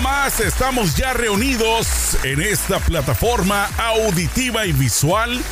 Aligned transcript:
más 0.00 0.40
estamos 0.40 0.96
ya 0.96 1.12
reunidos 1.12 2.16
en 2.22 2.40
esta 2.40 2.78
plataforma 2.78 3.68
auditiva 3.76 4.64
y 4.64 4.72
visual 4.72 5.42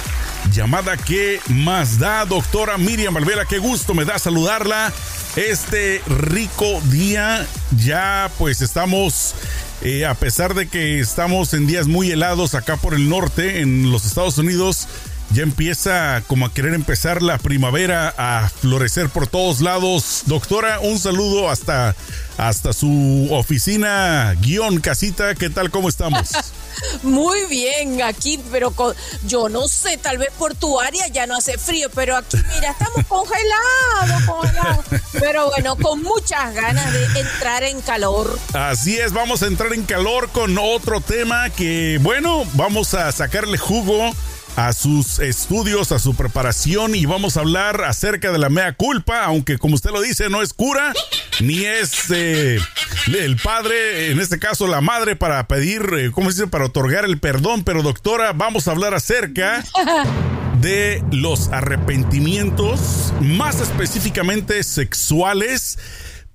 llamada 0.52 0.96
¿Qué 0.96 1.40
más 1.48 1.98
da? 1.98 2.24
Doctora 2.24 2.78
Miriam 2.78 3.12
Valvela, 3.12 3.44
qué 3.44 3.58
gusto 3.58 3.92
me 3.94 4.04
da 4.04 4.18
saludarla. 4.18 4.92
Este 5.36 6.00
rico 6.06 6.80
día 6.86 7.46
ya 7.76 8.30
pues 8.38 8.62
estamos, 8.62 9.34
eh, 9.82 10.06
a 10.06 10.14
pesar 10.14 10.54
de 10.54 10.68
que 10.68 11.00
estamos 11.00 11.52
en 11.52 11.66
días 11.66 11.86
muy 11.86 12.10
helados 12.10 12.54
acá 12.54 12.76
por 12.76 12.94
el 12.94 13.08
norte, 13.08 13.60
en 13.60 13.90
los 13.90 14.04
Estados 14.04 14.38
Unidos, 14.38 14.88
ya 15.32 15.42
empieza 15.42 16.22
como 16.26 16.46
a 16.46 16.52
querer 16.52 16.74
empezar 16.74 17.22
la 17.22 17.38
primavera 17.38 18.12
a 18.16 18.48
florecer 18.48 19.08
por 19.08 19.26
todos 19.26 19.60
lados. 19.60 20.22
Doctora, 20.26 20.80
un 20.80 20.98
saludo 20.98 21.48
hasta, 21.48 21.94
hasta 22.36 22.72
su 22.72 23.28
oficina 23.30 24.34
guion 24.40 24.80
casita. 24.80 25.34
¿Qué 25.36 25.48
tal? 25.48 25.70
¿Cómo 25.70 25.88
estamos? 25.88 26.30
Muy 27.02 27.44
bien, 27.46 28.02
aquí, 28.02 28.40
pero 28.50 28.70
con, 28.70 28.94
yo 29.26 29.48
no 29.48 29.68
sé, 29.68 29.98
tal 29.98 30.18
vez 30.18 30.30
por 30.38 30.54
tu 30.54 30.80
área 30.80 31.06
ya 31.08 31.26
no 31.26 31.36
hace 31.36 31.58
frío, 31.58 31.90
pero 31.94 32.16
aquí, 32.16 32.38
mira, 32.54 32.70
estamos 32.70 33.06
congelados, 33.06 34.22
congelados. 34.26 34.84
Pero 35.12 35.50
bueno, 35.50 35.76
con 35.76 36.02
muchas 36.02 36.54
ganas 36.54 36.92
de 36.92 37.20
entrar 37.20 37.62
en 37.64 37.80
calor. 37.82 38.38
Así 38.54 38.98
es, 38.98 39.12
vamos 39.12 39.42
a 39.42 39.46
entrar 39.46 39.72
en 39.74 39.84
calor 39.84 40.30
con 40.30 40.56
otro 40.58 41.00
tema 41.00 41.50
que, 41.50 41.98
bueno, 42.02 42.44
vamos 42.54 42.94
a 42.94 43.12
sacarle 43.12 43.58
jugo 43.58 44.12
a 44.56 44.72
sus 44.72 45.18
estudios, 45.18 45.92
a 45.92 45.98
su 45.98 46.14
preparación 46.14 46.94
y 46.94 47.06
vamos 47.06 47.36
a 47.36 47.40
hablar 47.40 47.82
acerca 47.84 48.32
de 48.32 48.38
la 48.38 48.48
mea 48.48 48.74
culpa, 48.74 49.24
aunque 49.24 49.58
como 49.58 49.74
usted 49.74 49.90
lo 49.90 50.00
dice, 50.00 50.28
no 50.28 50.42
es 50.42 50.52
cura, 50.52 50.92
ni 51.40 51.64
es 51.64 52.10
eh, 52.10 52.58
el 53.06 53.36
padre, 53.36 54.10
en 54.10 54.20
este 54.20 54.38
caso 54.38 54.66
la 54.66 54.80
madre, 54.80 55.16
para 55.16 55.46
pedir, 55.46 55.82
eh, 55.98 56.10
¿cómo 56.10 56.30
se 56.30 56.36
dice?, 56.36 56.50
para 56.50 56.66
otorgar 56.66 57.04
el 57.04 57.18
perdón, 57.18 57.64
pero 57.64 57.82
doctora, 57.82 58.32
vamos 58.32 58.68
a 58.68 58.72
hablar 58.72 58.94
acerca 58.94 59.64
de 60.60 61.02
los 61.12 61.48
arrepentimientos, 61.48 63.12
más 63.20 63.60
específicamente 63.60 64.62
sexuales. 64.62 65.78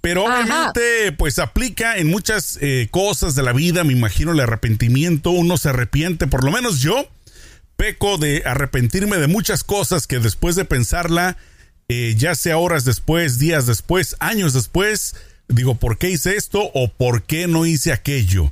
Pero 0.02 0.26
obviamente, 0.26 1.14
pues 1.14 1.40
aplica 1.40 1.98
en 1.98 2.12
muchas 2.12 2.60
eh, 2.62 2.90
cosas 2.92 3.34
de 3.34 3.42
la 3.42 3.54
vida, 3.54 3.84
me 3.84 3.94
imagino 3.94 4.34
el 4.34 4.40
arrepentimiento, 4.40 5.32
uno 5.32 5.58
se 5.58 5.70
arrepiente, 5.70 6.28
por 6.28 6.44
lo 6.44 6.52
menos 6.52 6.80
yo, 6.80 7.10
peco 7.86 8.18
de 8.18 8.42
arrepentirme 8.48 9.18
de 9.18 9.28
muchas 9.28 9.64
cosas 9.64 10.08
que 10.08 10.18
después 10.18 10.56
de 10.56 10.66
pensarla, 10.66 11.38
eh, 11.88 12.16
ya 12.18 12.34
sea 12.34 12.58
horas 12.58 12.84
después, 12.84 13.38
días 13.38 13.68
después, 13.68 14.16
años 14.20 14.54
después, 14.54 15.16
digo, 15.50 15.76
¿por 15.76 16.00
qué 16.00 16.10
hice 16.10 16.36
esto 16.36 16.72
o 16.74 16.88
por 16.88 17.22
qué 17.22 17.46
no 17.46 17.68
hice 17.68 17.92
aquello? 17.92 18.52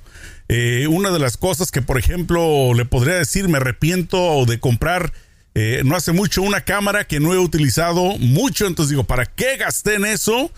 Eh, 0.50 0.86
una 0.88 1.10
de 1.10 1.18
las 1.18 1.36
cosas 1.36 1.72
que, 1.72 1.82
por 1.82 1.98
ejemplo, 1.98 2.76
le 2.76 2.86
podría 2.86 3.16
decir, 3.16 3.50
me 3.50 3.58
arrepiento 3.58 4.46
de 4.46 4.60
comprar 4.60 5.14
eh, 5.56 5.82
no 5.84 5.96
hace 5.96 6.12
mucho 6.12 6.44
una 6.44 6.62
cámara 6.62 7.06
que 7.06 7.20
no 7.20 7.34
he 7.34 7.40
utilizado 7.40 8.20
mucho, 8.20 8.68
entonces 8.68 8.92
digo, 8.92 9.04
¿para 9.04 9.26
qué 9.26 9.58
gasté 9.58 9.96
en 9.96 10.06
eso? 10.06 10.52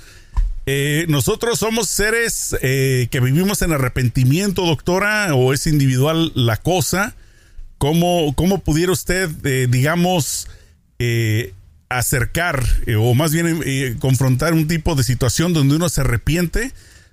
nosotros 1.08 1.60
somos 1.60 1.88
seres 1.88 2.56
que 2.60 3.20
vivimos 3.22 3.62
en 3.62 3.72
arrepentimiento, 3.72 4.66
doctora, 4.66 5.36
o 5.36 5.54
es 5.54 5.68
individual 5.68 6.32
la 6.34 6.58
cosa. 6.58 7.16
¿Cómo, 7.78 8.34
cómo 8.36 8.60
pudiera 8.60 8.92
usted, 8.92 9.30
eh, 9.46 9.68
digamos, 9.70 10.48
eh, 11.00 11.54
acercar 11.90 12.64
eh, 12.86 12.96
o 12.96 13.14
más 13.14 13.32
bien 13.32 13.98
confrontar 14.00 14.54
un 14.54 14.68
tipo 14.68 14.96
de 14.96 15.04
situación 15.04 15.54
donde 15.54 15.76
uno 15.76 15.90
se 15.90 16.02
arrepiente 16.02 16.72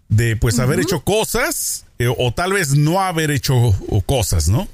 de 0.08 0.36
pues 0.36 0.58
haber 0.58 0.80
hecho 0.80 1.02
cosas 1.04 1.84
o 2.19 2.32
tal 2.32 2.52
vez 2.52 2.74
no 2.74 3.00
haber 3.00 3.30
hecho 3.30 3.74
cosas, 4.06 4.48
¿no? 4.48 4.69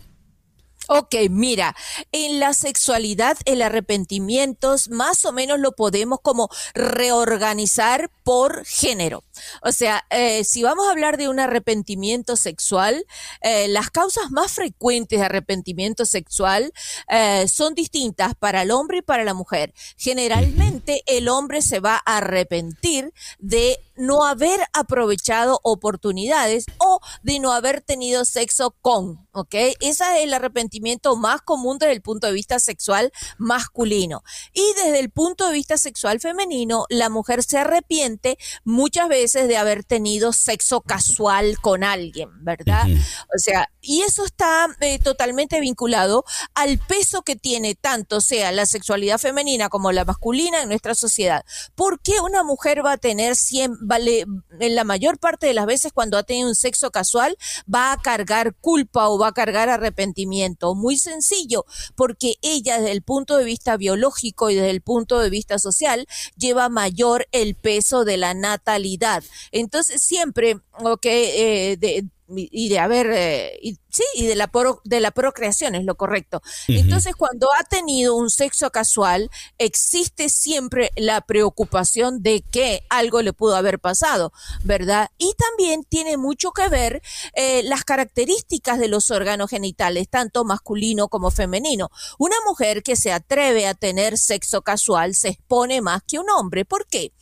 Ok, 0.90 1.14
mira, 1.28 1.76
en 2.12 2.40
la 2.40 2.54
sexualidad 2.54 3.36
el 3.44 3.60
arrepentimiento 3.60 4.74
más 4.88 5.26
o 5.26 5.32
menos 5.32 5.60
lo 5.60 5.72
podemos 5.72 6.20
como 6.22 6.48
reorganizar 6.72 8.10
por 8.24 8.64
género. 8.64 9.22
O 9.62 9.72
sea, 9.72 10.04
eh, 10.10 10.44
si 10.44 10.62
vamos 10.62 10.86
a 10.86 10.90
hablar 10.90 11.16
de 11.16 11.28
un 11.28 11.40
arrepentimiento 11.40 12.36
sexual, 12.36 13.04
eh, 13.42 13.68
las 13.68 13.90
causas 13.90 14.30
más 14.30 14.52
frecuentes 14.52 15.18
de 15.18 15.24
arrepentimiento 15.24 16.04
sexual 16.04 16.72
eh, 17.08 17.46
son 17.48 17.74
distintas 17.74 18.34
para 18.34 18.62
el 18.62 18.70
hombre 18.70 18.98
y 18.98 19.02
para 19.02 19.24
la 19.24 19.34
mujer. 19.34 19.72
Generalmente 19.96 21.02
el 21.06 21.28
hombre 21.28 21.62
se 21.62 21.80
va 21.80 22.02
a 22.04 22.18
arrepentir 22.18 23.12
de 23.38 23.78
no 23.98 24.24
haber 24.24 24.60
aprovechado 24.72 25.60
oportunidades 25.62 26.66
o 26.78 27.00
de 27.22 27.40
no 27.40 27.52
haber 27.52 27.82
tenido 27.82 28.24
sexo 28.24 28.74
con, 28.80 29.26
¿ok? 29.32 29.54
Ese 29.80 30.04
es 30.04 30.22
el 30.22 30.32
arrepentimiento 30.32 31.16
más 31.16 31.42
común 31.42 31.78
desde 31.78 31.92
el 31.92 32.02
punto 32.02 32.26
de 32.26 32.32
vista 32.32 32.60
sexual 32.60 33.12
masculino. 33.38 34.22
Y 34.52 34.62
desde 34.76 35.00
el 35.00 35.10
punto 35.10 35.46
de 35.46 35.52
vista 35.52 35.76
sexual 35.78 36.20
femenino, 36.20 36.86
la 36.88 37.08
mujer 37.08 37.42
se 37.42 37.58
arrepiente 37.58 38.38
muchas 38.64 39.08
veces 39.08 39.27
de 39.32 39.56
haber 39.56 39.84
tenido 39.84 40.32
sexo 40.32 40.80
casual 40.80 41.58
con 41.60 41.84
alguien, 41.84 42.28
¿verdad? 42.44 42.86
O 43.34 43.38
sea, 43.38 43.70
y 43.80 44.02
eso 44.02 44.24
está 44.24 44.68
eh, 44.80 44.98
totalmente 44.98 45.60
vinculado 45.60 46.24
al 46.54 46.78
peso 46.78 47.22
que 47.22 47.36
tiene 47.36 47.74
tanto 47.74 48.20
sea 48.20 48.52
la 48.52 48.66
sexualidad 48.66 49.18
femenina 49.18 49.68
como 49.68 49.92
la 49.92 50.04
masculina 50.04 50.62
en 50.62 50.68
nuestra 50.68 50.94
sociedad. 50.94 51.44
¿Por 51.74 52.00
qué 52.00 52.20
una 52.20 52.42
mujer 52.42 52.84
va 52.84 52.92
a 52.92 52.98
tener 52.98 53.36
100 53.36 53.78
vale, 53.80 54.24
en 54.60 54.74
la 54.74 54.84
mayor 54.84 55.18
parte 55.18 55.46
de 55.46 55.54
las 55.54 55.66
veces 55.66 55.92
cuando 55.92 56.18
ha 56.18 56.22
tenido 56.22 56.48
un 56.48 56.54
sexo 56.54 56.90
casual, 56.90 57.36
va 57.72 57.92
a 57.92 58.00
cargar 58.00 58.54
culpa 58.54 59.08
o 59.08 59.18
va 59.18 59.28
a 59.28 59.32
cargar 59.32 59.68
arrepentimiento. 59.68 60.74
Muy 60.74 60.96
sencillo, 60.96 61.64
porque 61.96 62.36
ella 62.42 62.78
desde 62.78 62.92
el 62.92 63.02
punto 63.02 63.36
de 63.36 63.44
vista 63.44 63.76
biológico 63.76 64.50
y 64.50 64.54
desde 64.54 64.70
el 64.70 64.80
punto 64.80 65.20
de 65.20 65.30
vista 65.30 65.58
social 65.58 66.06
lleva 66.36 66.68
mayor 66.68 67.26
el 67.32 67.54
peso 67.54 68.04
de 68.04 68.16
la 68.16 68.34
natalidad. 68.34 69.17
Entonces 69.52 70.02
siempre, 70.02 70.58
ok, 70.72 71.06
eh, 71.06 71.76
de, 71.78 72.04
y 72.30 72.68
de 72.68 72.78
haber, 72.78 73.10
eh, 73.12 73.58
sí, 73.88 74.04
y 74.14 74.26
de 74.26 74.34
la, 74.34 74.50
de 74.84 75.00
la 75.00 75.10
procreación 75.10 75.74
es 75.74 75.84
lo 75.84 75.96
correcto. 75.96 76.42
Entonces, 76.68 77.14
cuando 77.16 77.48
ha 77.58 77.64
tenido 77.64 78.14
un 78.16 78.30
sexo 78.30 78.70
casual, 78.70 79.30
existe 79.56 80.28
siempre 80.28 80.90
la 80.96 81.22
preocupación 81.22 82.22
de 82.22 82.42
que 82.42 82.82
algo 82.90 83.22
le 83.22 83.32
pudo 83.32 83.56
haber 83.56 83.78
pasado, 83.78 84.32
¿verdad? 84.62 85.10
Y 85.16 85.32
también 85.34 85.84
tiene 85.84 86.16
mucho 86.16 86.50
que 86.52 86.68
ver 86.68 87.02
eh, 87.34 87.62
las 87.64 87.84
características 87.84 88.78
de 88.78 88.88
los 88.88 89.10
órganos 89.10 89.50
genitales, 89.50 90.08
tanto 90.08 90.44
masculino 90.44 91.08
como 91.08 91.30
femenino. 91.30 91.90
Una 92.18 92.36
mujer 92.46 92.82
que 92.82 92.96
se 92.96 93.12
atreve 93.12 93.66
a 93.66 93.74
tener 93.74 94.18
sexo 94.18 94.62
casual 94.62 95.14
se 95.14 95.28
expone 95.28 95.80
más 95.80 96.02
que 96.06 96.18
un 96.18 96.28
hombre. 96.30 96.64
¿Por 96.64 96.86
qué? 96.86 97.12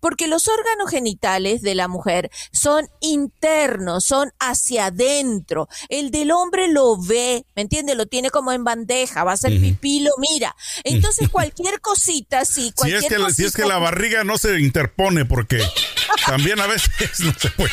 Porque 0.00 0.28
los 0.28 0.48
órganos 0.48 0.90
genitales 0.90 1.62
de 1.62 1.74
la 1.74 1.88
mujer 1.88 2.30
son 2.52 2.88
internos, 3.00 4.04
son 4.04 4.32
hacia 4.54 4.86
adentro. 4.86 5.68
El 5.88 6.10
del 6.10 6.30
hombre 6.30 6.68
lo 6.68 6.96
ve, 6.96 7.44
¿me 7.54 7.62
entiende? 7.62 7.94
Lo 7.94 8.06
tiene 8.06 8.30
como 8.30 8.52
en 8.52 8.64
bandeja, 8.64 9.24
va 9.24 9.32
a 9.32 9.36
ser 9.36 9.52
pipí, 9.52 10.00
lo 10.00 10.10
mira. 10.18 10.56
Entonces 10.82 11.28
cualquier 11.28 11.80
cosita, 11.80 12.44
sí, 12.44 12.72
cualquier 12.74 13.00
si 13.00 13.06
es 13.06 13.12
que, 13.12 13.34
Si 13.34 13.44
es 13.44 13.52
que 13.54 13.66
la 13.66 13.78
barriga 13.78 14.24
no 14.24 14.38
se 14.38 14.58
interpone, 14.60 15.24
porque 15.24 15.62
también 16.26 16.60
a 16.60 16.66
veces 16.66 16.90
no 17.20 17.32
se 17.38 17.50
puede. 17.50 17.70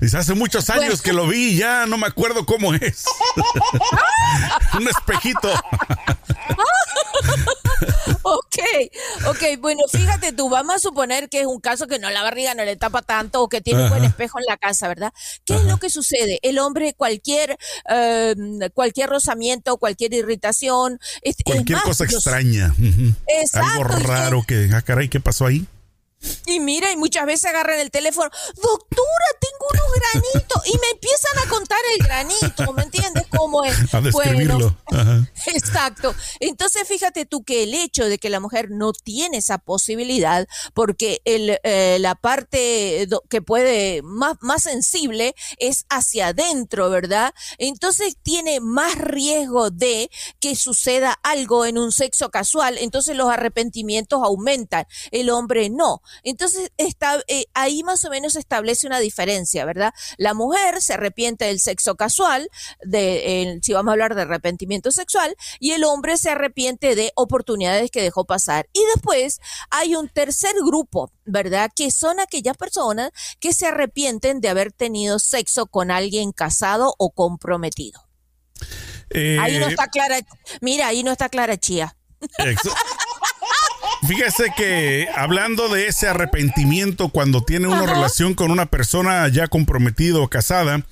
Dice, 0.00 0.16
hace 0.16 0.34
muchos 0.34 0.68
años 0.70 1.02
que 1.02 1.12
lo 1.12 1.26
vi 1.26 1.52
y 1.52 1.56
ya 1.56 1.86
no 1.86 1.98
me 1.98 2.06
acuerdo 2.06 2.44
cómo 2.44 2.74
es. 2.74 3.04
Un 4.78 4.88
espejito. 4.88 5.52
Ok, 9.26 9.60
bueno, 9.60 9.82
fíjate 9.90 10.32
tú, 10.32 10.48
vamos 10.48 10.76
a 10.76 10.78
suponer 10.78 11.28
que 11.28 11.40
es 11.40 11.46
un 11.46 11.60
caso 11.60 11.86
que 11.86 11.98
no 11.98 12.10
la 12.10 12.22
barriga 12.22 12.54
no 12.54 12.64
le 12.64 12.76
tapa 12.76 13.02
tanto 13.02 13.42
o 13.42 13.48
que 13.48 13.60
tiene 13.60 13.84
un 13.84 13.88
buen 13.90 14.04
espejo 14.04 14.38
en 14.38 14.44
la 14.48 14.56
casa, 14.56 14.88
¿verdad? 14.88 15.12
¿Qué 15.44 15.54
es 15.54 15.64
lo 15.64 15.78
que 15.78 15.90
sucede? 15.90 16.38
El 16.42 16.58
hombre, 16.58 16.94
cualquier, 16.94 17.56
em, 17.88 18.60
cualquier 18.72 19.10
rozamiento, 19.10 19.76
cualquier 19.76 20.14
irritación, 20.14 20.98
cualquier 21.44 21.80
cosa 21.82 22.04
extraña, 22.04 22.74
algo 23.52 23.84
raro 23.84 24.44
que, 24.46 24.70
ah, 24.72 24.82
caray, 24.82 25.08
¿qué 25.08 25.20
pasó 25.20 25.46
ahí? 25.46 25.66
Y 26.46 26.60
mira, 26.60 26.90
y 26.92 26.96
muchas 26.96 27.26
veces 27.26 27.46
agarran 27.46 27.80
el 27.80 27.90
teléfono, 27.90 28.30
doctora, 28.54 29.26
tengo 29.40 29.66
unos 29.72 29.92
granitos, 29.94 30.66
y 30.66 30.78
me 30.78 30.90
empiezan 30.92 31.38
a 31.44 31.48
contar 31.48 31.78
el 31.96 32.04
granito, 32.04 32.72
¿me 32.72 32.82
entiendes 32.82 33.26
cómo 33.28 33.64
es? 33.64 33.94
A 33.94 34.00
describirlo. 34.00 34.76
exacto. 35.46 36.14
Entonces, 36.40 36.86
fíjate 36.86 37.26
tú 37.26 37.44
que 37.44 37.64
el 37.64 37.74
hecho 37.74 38.06
de 38.06 38.18
que 38.18 38.30
la 38.30 38.40
mujer 38.40 38.70
no 38.70 38.92
tiene 38.92 39.38
esa 39.38 39.58
posibilidad, 39.58 40.46
porque 40.74 41.20
el, 41.24 41.58
eh, 41.62 41.98
la 42.00 42.14
parte 42.14 43.08
que 43.28 43.42
puede, 43.42 44.02
más, 44.02 44.36
más 44.40 44.62
sensible, 44.62 45.34
es 45.58 45.86
hacia 45.88 46.28
adentro, 46.28 46.90
¿verdad? 46.90 47.34
Entonces 47.58 48.16
tiene 48.22 48.60
más 48.60 48.96
riesgo 48.96 49.70
de 49.70 50.10
que 50.40 50.56
suceda 50.56 51.12
algo 51.22 51.64
en 51.64 51.78
un 51.78 51.92
sexo 51.92 52.30
casual, 52.30 52.78
entonces 52.78 53.16
los 53.16 53.28
arrepentimientos 53.28 54.20
aumentan, 54.22 54.86
el 55.10 55.30
hombre 55.30 55.70
no. 55.70 56.02
Entonces, 56.22 56.70
está, 56.76 57.22
eh, 57.28 57.46
ahí 57.54 57.82
más 57.82 58.04
o 58.04 58.10
menos 58.10 58.34
se 58.34 58.38
establece 58.38 58.86
una 58.86 58.98
diferencia, 58.98 59.64
¿verdad? 59.64 59.92
La 60.16 60.34
mujer 60.34 60.80
se 60.80 60.94
arrepiente 60.94 61.46
del 61.46 61.60
sexo 61.60 61.96
casual, 61.96 62.48
de, 62.84 63.58
si 63.62 63.72
vamos 63.72 63.90
a 63.90 63.92
hablar 63.92 64.14
de 64.14 64.22
arrepentimiento 64.22 64.90
sexual, 64.90 65.36
y 65.58 65.72
el 65.72 65.84
hombre 65.84 66.16
se 66.16 66.30
arrepiente 66.30 66.94
de 66.94 67.12
oportunidades 67.16 67.90
que 67.90 68.02
dejó 68.02 68.24
pasar. 68.24 68.68
Y 68.72 68.80
después 68.94 69.40
hay 69.70 69.94
un 69.94 70.08
tercer 70.08 70.54
grupo, 70.64 71.10
¿verdad? 71.24 71.70
Que 71.74 71.90
son 71.90 72.20
aquellas 72.20 72.56
personas 72.56 73.10
que 73.40 73.52
se 73.52 73.66
arrepienten 73.66 74.40
de 74.40 74.48
haber 74.48 74.72
tenido 74.72 75.18
sexo 75.18 75.66
con 75.66 75.90
alguien 75.90 76.32
casado 76.32 76.94
o 76.98 77.10
comprometido. 77.10 78.00
ahí 79.12 79.58
no 79.58 79.66
eh, 79.66 79.70
está 79.70 79.88
clara, 79.88 80.18
mira, 80.60 80.88
ahí 80.88 81.02
no 81.02 81.12
está 81.12 81.28
clara 81.28 81.56
Chía. 81.56 81.96
Fíjese 84.06 84.52
que 84.56 85.08
hablando 85.14 85.68
de 85.68 85.86
ese 85.86 86.08
arrepentimiento 86.08 87.08
cuando 87.08 87.42
tiene 87.42 87.68
una 87.68 87.86
relación 87.86 88.34
con 88.34 88.50
una 88.50 88.66
persona 88.66 89.26
ya 89.28 89.46
comprometida 89.46 90.18
o 90.18 90.28
casada, 90.28 90.82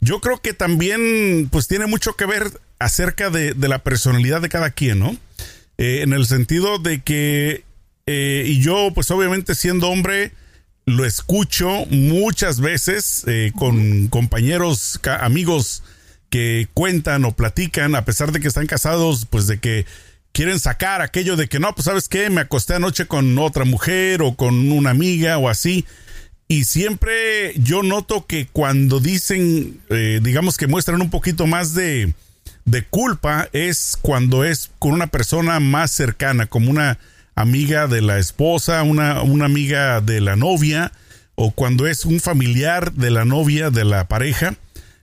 yo 0.00 0.20
creo 0.20 0.40
que 0.40 0.52
también 0.52 1.48
pues 1.50 1.66
tiene 1.66 1.86
mucho 1.86 2.14
que 2.16 2.26
ver 2.26 2.60
acerca 2.78 3.30
de, 3.30 3.54
la 3.56 3.78
personalidad 3.78 4.42
de 4.42 4.48
cada 4.48 4.70
quien, 4.70 4.98
¿no? 4.98 5.16
Eh, 5.78 6.02
en 6.02 6.12
el 6.12 6.26
sentido 6.26 6.78
de 6.78 7.00
que, 7.00 7.64
eh, 8.06 8.44
y 8.46 8.60
yo 8.60 8.90
pues 8.94 9.10
obviamente 9.10 9.54
siendo 9.54 9.88
hombre, 9.88 10.32
lo 10.84 11.04
escucho 11.04 11.86
muchas 11.90 12.60
veces 12.60 13.24
eh, 13.26 13.52
con 13.54 14.08
compañeros, 14.08 15.00
amigos 15.20 15.82
que 16.28 16.68
cuentan 16.74 17.24
o 17.24 17.32
platican, 17.32 17.94
a 17.94 18.04
pesar 18.04 18.32
de 18.32 18.40
que 18.40 18.48
están 18.48 18.66
casados, 18.66 19.26
pues 19.28 19.46
de 19.46 19.58
que 19.58 19.86
quieren 20.32 20.60
sacar 20.60 21.00
aquello 21.00 21.36
de 21.36 21.48
que 21.48 21.58
no, 21.58 21.74
pues 21.74 21.86
sabes 21.86 22.08
qué, 22.08 22.30
me 22.30 22.42
acosté 22.42 22.74
anoche 22.74 23.06
con 23.06 23.38
otra 23.38 23.64
mujer 23.64 24.22
o 24.22 24.34
con 24.34 24.70
una 24.72 24.90
amiga 24.90 25.38
o 25.38 25.48
así. 25.48 25.84
Y 26.46 26.64
siempre 26.64 27.52
yo 27.56 27.82
noto 27.82 28.26
que 28.26 28.46
cuando 28.46 29.00
dicen, 29.00 29.80
eh, 29.90 30.20
digamos 30.22 30.56
que 30.56 30.66
muestran 30.66 31.02
un 31.02 31.10
poquito 31.10 31.46
más 31.46 31.74
de, 31.74 32.14
de 32.64 32.84
culpa, 32.84 33.48
es 33.52 33.98
cuando 34.00 34.44
es 34.44 34.70
con 34.78 34.92
una 34.92 35.08
persona 35.08 35.60
más 35.60 35.90
cercana, 35.90 36.46
como 36.46 36.70
una 36.70 36.98
amiga 37.34 37.86
de 37.86 38.00
la 38.00 38.18
esposa, 38.18 38.82
una, 38.82 39.22
una 39.22 39.44
amiga 39.44 40.00
de 40.00 40.20
la 40.20 40.36
novia, 40.36 40.92
o 41.34 41.50
cuando 41.50 41.86
es 41.86 42.04
un 42.04 42.18
familiar 42.18 42.92
de 42.94 43.10
la 43.10 43.24
novia, 43.24 43.70
de 43.70 43.84
la 43.84 44.08
pareja 44.08 44.56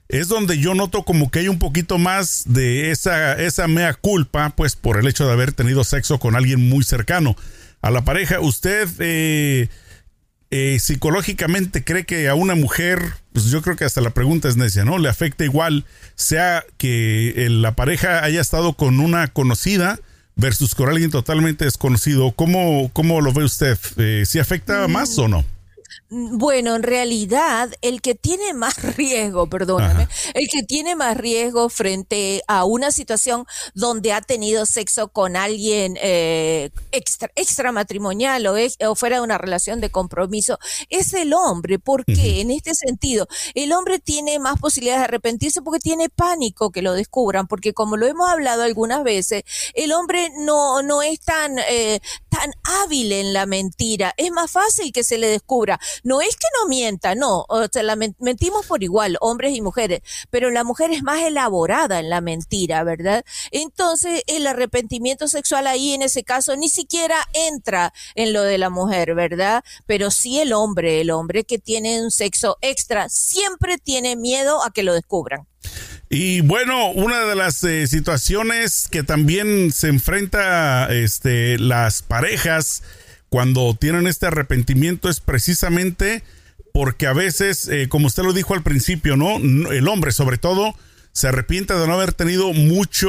es 0.08 0.28
donde 0.28 0.58
yo 0.58 0.74
noto 0.74 1.04
como 1.04 1.30
que 1.30 1.40
hay 1.40 1.48
un 1.48 1.58
poquito 1.58 1.98
más 1.98 2.44
de 2.46 2.90
esa, 2.90 3.34
esa 3.34 3.66
mea 3.68 3.94
culpa, 3.94 4.50
pues 4.56 4.76
por 4.76 4.98
el 4.98 5.06
hecho 5.06 5.26
de 5.26 5.32
haber 5.32 5.52
tenido 5.52 5.84
sexo 5.84 6.18
con 6.18 6.36
alguien 6.36 6.68
muy 6.68 6.84
cercano 6.84 7.36
a 7.82 7.90
la 7.90 8.04
pareja. 8.04 8.40
¿Usted 8.40 8.88
eh, 9.00 9.68
eh, 10.50 10.78
psicológicamente 10.78 11.82
cree 11.82 12.04
que 12.04 12.28
a 12.28 12.34
una 12.34 12.54
mujer, 12.54 13.00
pues 13.32 13.46
yo 13.46 13.62
creo 13.62 13.76
que 13.76 13.84
hasta 13.84 14.00
la 14.00 14.10
pregunta 14.10 14.48
es 14.48 14.56
necia, 14.56 14.84
¿no? 14.84 14.98
Le 14.98 15.08
afecta 15.08 15.44
igual, 15.44 15.84
sea 16.14 16.64
que 16.78 17.46
la 17.50 17.74
pareja 17.74 18.22
haya 18.22 18.40
estado 18.40 18.74
con 18.74 19.00
una 19.00 19.26
conocida 19.26 19.98
versus 20.36 20.74
con 20.74 20.88
alguien 20.88 21.10
totalmente 21.10 21.64
desconocido. 21.64 22.30
¿Cómo, 22.32 22.90
cómo 22.92 23.20
lo 23.20 23.32
ve 23.32 23.44
usted? 23.44 23.78
Eh, 23.96 24.24
¿Si 24.24 24.38
afecta 24.38 24.86
más 24.86 25.18
o 25.18 25.26
no? 25.26 25.44
Bueno, 26.18 26.74
en 26.76 26.82
realidad, 26.82 27.70
el 27.82 28.00
que 28.00 28.14
tiene 28.14 28.54
más 28.54 28.82
riesgo, 28.96 29.50
perdóname, 29.50 30.08
el 30.32 30.48
que 30.48 30.62
tiene 30.62 30.96
más 30.96 31.14
riesgo 31.14 31.68
frente 31.68 32.42
a 32.48 32.64
una 32.64 32.90
situación 32.90 33.44
donde 33.74 34.14
ha 34.14 34.22
tenido 34.22 34.64
sexo 34.64 35.08
con 35.08 35.36
alguien 35.36 35.98
eh, 36.00 36.70
extra, 36.90 37.30
extramatrimonial 37.34 38.46
o, 38.46 38.54
o, 38.54 38.94
fuera 38.94 39.16
de 39.16 39.24
una 39.24 39.36
relación 39.36 39.82
de 39.82 39.90
compromiso 39.90 40.58
es 40.88 41.12
el 41.12 41.34
hombre. 41.34 41.78
porque 41.78 42.40
En 42.40 42.50
este 42.50 42.74
sentido, 42.74 43.28
el 43.54 43.72
hombre 43.72 43.98
tiene 43.98 44.38
más 44.38 44.58
posibilidades 44.58 45.00
de 45.00 45.04
arrepentirse 45.04 45.60
porque 45.60 45.80
tiene 45.80 46.08
pánico 46.08 46.70
que 46.70 46.80
lo 46.80 46.94
descubran, 46.94 47.46
porque 47.46 47.74
como 47.74 47.98
lo 47.98 48.06
hemos 48.06 48.30
hablado 48.30 48.62
algunas 48.62 49.04
veces, 49.04 49.42
el 49.74 49.92
hombre 49.92 50.30
no, 50.38 50.80
no 50.80 51.02
es 51.02 51.20
tan, 51.20 51.58
eh, 51.58 52.00
tan 52.30 52.52
hábil 52.64 53.12
en 53.12 53.34
la 53.34 53.44
mentira. 53.44 54.14
Es 54.16 54.30
más 54.30 54.50
fácil 54.50 54.92
que 54.92 55.04
se 55.04 55.18
le 55.18 55.26
descubra 55.26 55.78
no 56.06 56.20
es 56.20 56.36
que 56.36 56.46
no 56.60 56.68
mienta, 56.68 57.16
no, 57.16 57.44
o 57.48 57.66
sea, 57.66 57.82
la 57.82 57.96
mentimos 57.96 58.64
por 58.66 58.84
igual, 58.84 59.18
hombres 59.20 59.56
y 59.56 59.60
mujeres, 59.60 60.02
pero 60.30 60.50
la 60.50 60.62
mujer 60.62 60.92
es 60.92 61.02
más 61.02 61.20
elaborada 61.22 61.98
en 61.98 62.10
la 62.10 62.20
mentira, 62.20 62.84
¿verdad? 62.84 63.24
Entonces, 63.50 64.22
el 64.28 64.46
arrepentimiento 64.46 65.26
sexual 65.26 65.66
ahí 65.66 65.94
en 65.94 66.02
ese 66.02 66.22
caso 66.22 66.54
ni 66.54 66.68
siquiera 66.68 67.16
entra 67.32 67.92
en 68.14 68.32
lo 68.32 68.42
de 68.42 68.56
la 68.56 68.70
mujer, 68.70 69.16
¿verdad? 69.16 69.64
Pero 69.86 70.12
sí 70.12 70.38
el 70.38 70.52
hombre, 70.52 71.00
el 71.00 71.10
hombre 71.10 71.42
que 71.42 71.58
tiene 71.58 72.00
un 72.00 72.12
sexo 72.12 72.56
extra, 72.60 73.08
siempre 73.08 73.76
tiene 73.76 74.14
miedo 74.14 74.64
a 74.64 74.70
que 74.70 74.84
lo 74.84 74.94
descubran. 74.94 75.48
Y 76.08 76.40
bueno, 76.42 76.92
una 76.92 77.24
de 77.24 77.34
las 77.34 77.64
eh, 77.64 77.88
situaciones 77.88 78.86
que 78.88 79.02
también 79.02 79.72
se 79.72 79.88
enfrenta 79.88 80.86
este, 80.92 81.58
las 81.58 82.02
parejas 82.02 82.84
cuando 83.28 83.76
tienen 83.78 84.06
este 84.06 84.26
arrepentimiento 84.26 85.08
es 85.08 85.20
precisamente 85.20 86.22
porque 86.72 87.06
a 87.06 87.12
veces, 87.12 87.68
eh, 87.68 87.88
como 87.88 88.06
usted 88.06 88.22
lo 88.22 88.32
dijo 88.32 88.54
al 88.54 88.62
principio, 88.62 89.16
¿no? 89.16 89.36
El 89.38 89.88
hombre, 89.88 90.12
sobre 90.12 90.36
todo, 90.36 90.74
se 91.12 91.28
arrepiente 91.28 91.72
de 91.72 91.86
no 91.86 91.94
haber 91.94 92.12
tenido 92.12 92.52
mucho, 92.52 93.08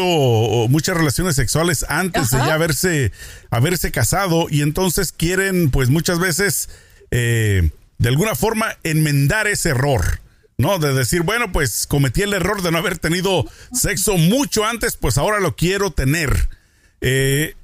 muchas 0.70 0.96
relaciones 0.96 1.36
sexuales 1.36 1.86
antes 1.90 2.32
de 2.32 2.38
ya 2.38 2.54
haberse, 2.54 3.12
haberse 3.50 3.92
casado 3.92 4.48
y 4.50 4.62
entonces 4.62 5.12
quieren, 5.12 5.70
pues 5.70 5.90
muchas 5.90 6.18
veces, 6.18 6.70
eh, 7.12 7.70
de 7.98 8.10
alguna 8.10 8.36
forma, 8.36 8.78
enmendar 8.84 9.48
ese 9.48 9.70
error. 9.70 10.22
¿no? 10.58 10.80
De 10.80 10.94
decir, 10.94 11.24
bueno, 11.24 11.52
pues 11.52 11.86
cometí 11.86 12.22
el 12.22 12.34
error 12.34 12.62
de 12.62 12.72
no 12.72 12.78
haber 12.78 12.98
tenido 12.98 13.46
sexo 13.74 14.18
mucho 14.18 14.66
antes, 14.66 14.96
pues 14.96 15.18
ahora 15.18 15.42
lo 15.42 15.58
quiero 15.58 15.92
tener. 15.92 16.48
Eh, 17.02 17.56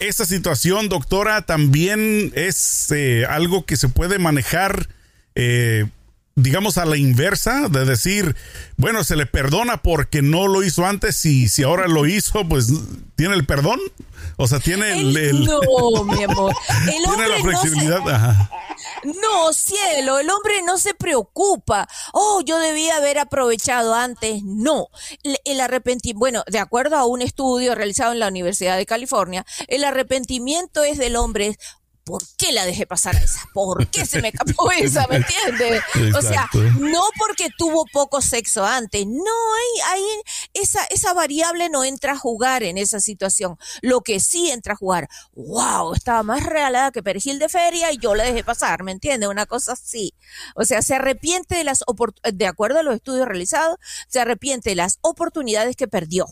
esa 0.00 0.24
situación, 0.24 0.88
doctora, 0.88 1.42
también 1.42 2.32
es 2.34 2.90
eh, 2.90 3.24
algo 3.28 3.64
que 3.66 3.76
se 3.76 3.88
puede 3.88 4.18
manejar, 4.18 4.88
eh, 5.34 5.86
digamos, 6.36 6.78
a 6.78 6.84
la 6.84 6.96
inversa, 6.96 7.68
de 7.68 7.84
decir, 7.84 8.36
bueno, 8.76 9.04
se 9.04 9.16
le 9.16 9.26
perdona 9.26 9.82
porque 9.82 10.22
no 10.22 10.48
lo 10.48 10.62
hizo 10.62 10.86
antes 10.86 11.24
y 11.26 11.48
si 11.48 11.62
ahora 11.62 11.88
lo 11.88 12.06
hizo, 12.06 12.48
pues 12.48 12.68
tiene 13.16 13.34
el 13.34 13.44
perdón. 13.44 13.80
O 14.36 14.48
sea, 14.48 14.58
tiene 14.58 14.92
el... 14.92 15.44
no, 15.44 16.04
mi 16.04 16.24
amor. 16.24 16.54
tiene 16.86 17.28
la 17.28 17.42
flexibilidad. 17.42 18.08
Ajá. 18.08 18.50
No, 19.04 19.52
cielo, 19.52 20.18
el 20.18 20.30
hombre 20.30 20.62
no 20.64 20.78
se 20.78 20.94
preocupa. 20.94 21.88
Oh, 22.12 22.42
yo 22.44 22.58
debía 22.58 22.96
haber 22.96 23.18
aprovechado 23.18 23.94
antes. 23.94 24.42
No, 24.42 24.88
el 25.44 25.60
arrepentimiento, 25.60 26.18
bueno, 26.18 26.44
de 26.46 26.58
acuerdo 26.58 26.96
a 26.96 27.06
un 27.06 27.22
estudio 27.22 27.74
realizado 27.74 28.12
en 28.12 28.18
la 28.18 28.28
Universidad 28.28 28.76
de 28.76 28.86
California, 28.86 29.44
el 29.68 29.84
arrepentimiento 29.84 30.84
es 30.84 30.98
del 30.98 31.16
hombre, 31.16 31.56
¿por 32.04 32.22
qué 32.36 32.52
la 32.52 32.64
dejé 32.64 32.86
pasar 32.86 33.16
a 33.16 33.22
esa? 33.22 33.40
¿Por 33.52 33.86
qué 33.88 34.06
se 34.06 34.20
me 34.20 34.28
escapó 34.28 34.70
esa? 34.78 35.06
¿Me 35.08 35.16
entiendes? 35.16 35.82
O 36.16 36.22
sea, 36.22 36.48
no 36.78 37.02
porque 37.18 37.48
tuvo 37.56 37.84
poco 37.92 38.20
sexo 38.20 38.64
antes, 38.64 39.06
no 39.06 39.14
hay, 39.14 39.80
hay 39.92 40.02
esa, 40.54 40.84
esa 40.86 41.14
variable 41.14 41.68
no 41.68 41.84
entra 41.84 42.12
a 42.12 42.16
jugar 42.16 42.62
en 42.62 42.78
esa 42.78 43.00
situación. 43.00 43.56
Lo 43.82 44.00
que 44.00 44.20
sí 44.20 44.50
entra 44.50 44.74
a 44.74 44.76
jugar, 44.76 45.08
wow, 45.34 45.94
estaba 45.94 46.22
más 46.22 46.44
regalada 46.44 46.90
que 46.90 47.02
perejil 47.02 47.38
de 47.38 47.48
feria 47.48 47.92
y 47.92 47.98
yo 47.98 48.14
la 48.14 48.24
dejé 48.24 48.44
pasar, 48.44 48.82
¿me 48.82 48.92
entiendes? 48.92 49.28
Una 49.28 49.46
cosa 49.46 49.72
así. 49.72 50.14
O 50.54 50.64
sea, 50.64 50.82
se 50.82 50.94
arrepiente 50.94 51.56
de 51.56 51.64
las 51.64 51.84
de 52.32 52.46
acuerdo 52.46 52.80
a 52.80 52.82
los 52.82 52.94
estudios 52.94 53.26
realizados, 53.26 53.78
se 54.08 54.20
arrepiente 54.20 54.70
de 54.70 54.76
las 54.76 54.98
oportunidades 55.02 55.76
que 55.76 55.88
perdió. 55.88 56.26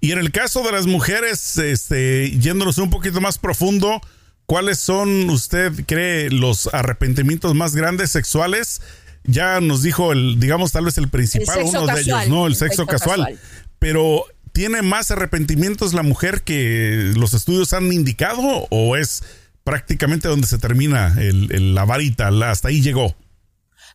Y 0.00 0.12
en 0.12 0.18
el 0.18 0.30
caso 0.30 0.62
de 0.62 0.72
las 0.72 0.86
mujeres, 0.86 1.58
este, 1.58 2.30
yéndonos 2.38 2.78
un 2.78 2.90
poquito 2.90 3.20
más 3.20 3.38
profundo, 3.38 4.00
¿Cuáles 4.48 4.78
son, 4.78 5.28
usted 5.28 5.84
cree, 5.86 6.30
los 6.30 6.70
arrepentimientos 6.72 7.54
más 7.54 7.76
grandes 7.76 8.10
sexuales? 8.10 8.80
Ya 9.24 9.60
nos 9.60 9.82
dijo 9.82 10.10
el, 10.10 10.40
digamos, 10.40 10.72
tal 10.72 10.86
vez 10.86 10.96
el 10.96 11.08
principal, 11.08 11.64
uno 11.64 11.86
de 11.86 12.00
ellos, 12.00 12.28
¿no? 12.28 12.46
El, 12.46 12.56
sexo, 12.56 12.86
casual. 12.86 13.38
Pero, 13.78 14.24
¿tiene 14.52 14.80
más 14.80 15.10
arrepentimientos 15.10 15.92
la 15.92 16.02
mujer 16.02 16.40
que 16.44 17.12
los 17.14 17.34
estudios 17.34 17.74
han 17.74 17.92
indicado? 17.92 18.66
¿O 18.70 18.96
es 18.96 19.22
prácticamente 19.64 20.28
donde 20.28 20.46
se 20.46 20.56
termina 20.56 21.14
el, 21.18 21.74
la 21.74 21.84
varita? 21.84 22.30
Hasta 22.50 22.68
ahí 22.68 22.80
llegó. 22.80 23.14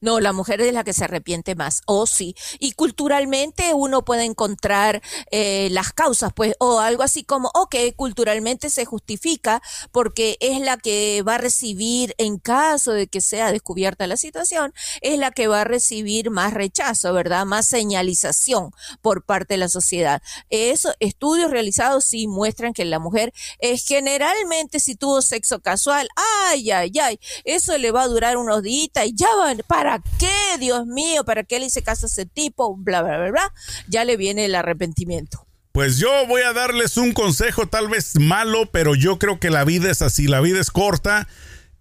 No, 0.04 0.20
la 0.20 0.34
mujer 0.34 0.60
es 0.60 0.74
la 0.74 0.84
que 0.84 0.92
se 0.92 1.06
arrepiente 1.06 1.56
más. 1.56 1.82
Oh, 1.86 2.06
sí. 2.06 2.36
Y 2.60 2.74
culturalmente 2.74 3.74
uno 3.74 4.04
puede 4.04 4.26
encontrar 4.26 5.02
eh, 5.32 5.70
las 5.72 5.94
causas, 5.94 6.34
pues, 6.36 6.56
o 6.60 6.82
algo 6.82 7.04
así 7.04 7.24
como, 7.24 7.50
ok, 7.54 7.76
culturalmente 7.96 8.70
se 8.70 8.84
justifica 8.84 9.62
porque 9.94 10.36
es 10.42 10.60
la 10.60 10.76
que 10.76 11.24
va 11.26 11.36
a 11.36 11.38
recibir, 11.38 12.16
en 12.18 12.38
caso 12.38 12.92
de 12.92 13.08
que 13.08 13.22
sea 13.22 13.54
descubierta 13.54 14.06
la 14.06 14.18
situación, 14.18 14.74
es 15.00 15.18
la 15.18 15.32
que 15.32 15.48
va 15.48 15.62
a 15.62 15.64
recibir 15.64 16.32
más 16.32 16.54
rechazo, 16.54 17.14
¿verdad? 17.14 17.46
Más 17.46 17.66
señalización 17.66 18.72
por 19.02 19.24
parte 19.24 19.54
de 19.54 19.60
la 19.60 19.70
sociedad. 19.70 20.22
Esos 20.50 20.96
estudios 21.00 21.50
realizados 21.50 22.04
sí 22.04 22.28
muestran 22.28 22.74
que 22.74 22.84
la 22.84 23.00
mujer 23.00 23.32
es 23.60 23.86
generalmente 23.86 24.82
si 24.82 24.96
tuvo 24.96 25.22
sexo 25.22 25.62
casual, 25.62 26.10
ay, 26.50 26.72
ay, 26.72 26.92
ay, 27.02 27.20
eso 27.46 27.78
le 27.78 27.92
va 27.92 28.02
a 28.02 28.08
durar 28.10 28.36
unos 28.36 28.62
días 28.64 28.90
y 29.06 29.16
ya 29.16 29.34
van, 29.38 29.62
¿para 29.66 29.93
qué, 30.20 30.58
Dios 30.60 30.86
mío? 30.86 31.24
¿Para 31.26 31.44
qué 31.44 31.60
le 31.60 31.66
hice 31.68 31.84
caso 31.84 32.06
a 32.06 32.10
ese 32.10 32.26
tipo? 32.26 32.76
Bla, 32.78 33.02
bla, 33.02 33.18
bla, 33.18 33.32
bla. 33.32 33.54
Ya 33.88 34.06
le 34.06 34.18
viene 34.18 34.46
el 34.46 34.56
arrepentimiento. 34.56 35.46
Pues 35.74 35.98
yo 35.98 36.10
voy 36.28 36.44
a 36.44 36.54
darles 36.54 36.98
un 36.98 37.14
consejo 37.14 37.68
tal 37.68 37.88
vez 37.88 38.20
malo, 38.20 38.68
pero 38.72 38.94
yo 38.94 39.18
creo 39.18 39.40
que 39.40 39.50
la 39.50 39.64
vida 39.64 39.90
es 39.90 40.04
así, 40.04 40.28
la 40.28 40.40
vida 40.40 40.62
es 40.62 40.70
corta 40.70 41.28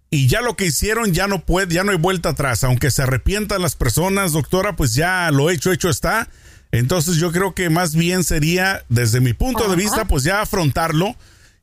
y 0.09 0.27
ya 0.27 0.41
lo 0.41 0.55
que 0.55 0.65
hicieron 0.65 1.13
ya 1.13 1.27
no 1.27 1.45
puede, 1.45 1.73
ya 1.73 1.83
no 1.83 1.91
hay 1.91 1.97
vuelta 1.97 2.29
atrás, 2.29 2.63
aunque 2.63 2.91
se 2.91 3.03
arrepientan 3.03 3.61
las 3.61 3.75
personas, 3.75 4.31
doctora, 4.31 4.75
pues 4.75 4.95
ya 4.95 5.29
lo 5.31 5.51
hecho 5.51 5.71
hecho 5.71 5.89
está. 5.89 6.29
Entonces 6.71 7.17
yo 7.17 7.31
creo 7.31 7.53
que 7.53 7.69
más 7.69 7.95
bien 7.95 8.23
sería 8.23 8.83
desde 8.89 9.21
mi 9.21 9.33
punto 9.33 9.69
de 9.69 9.75
vista 9.75 10.05
pues 10.05 10.23
ya 10.23 10.41
afrontarlo 10.41 11.15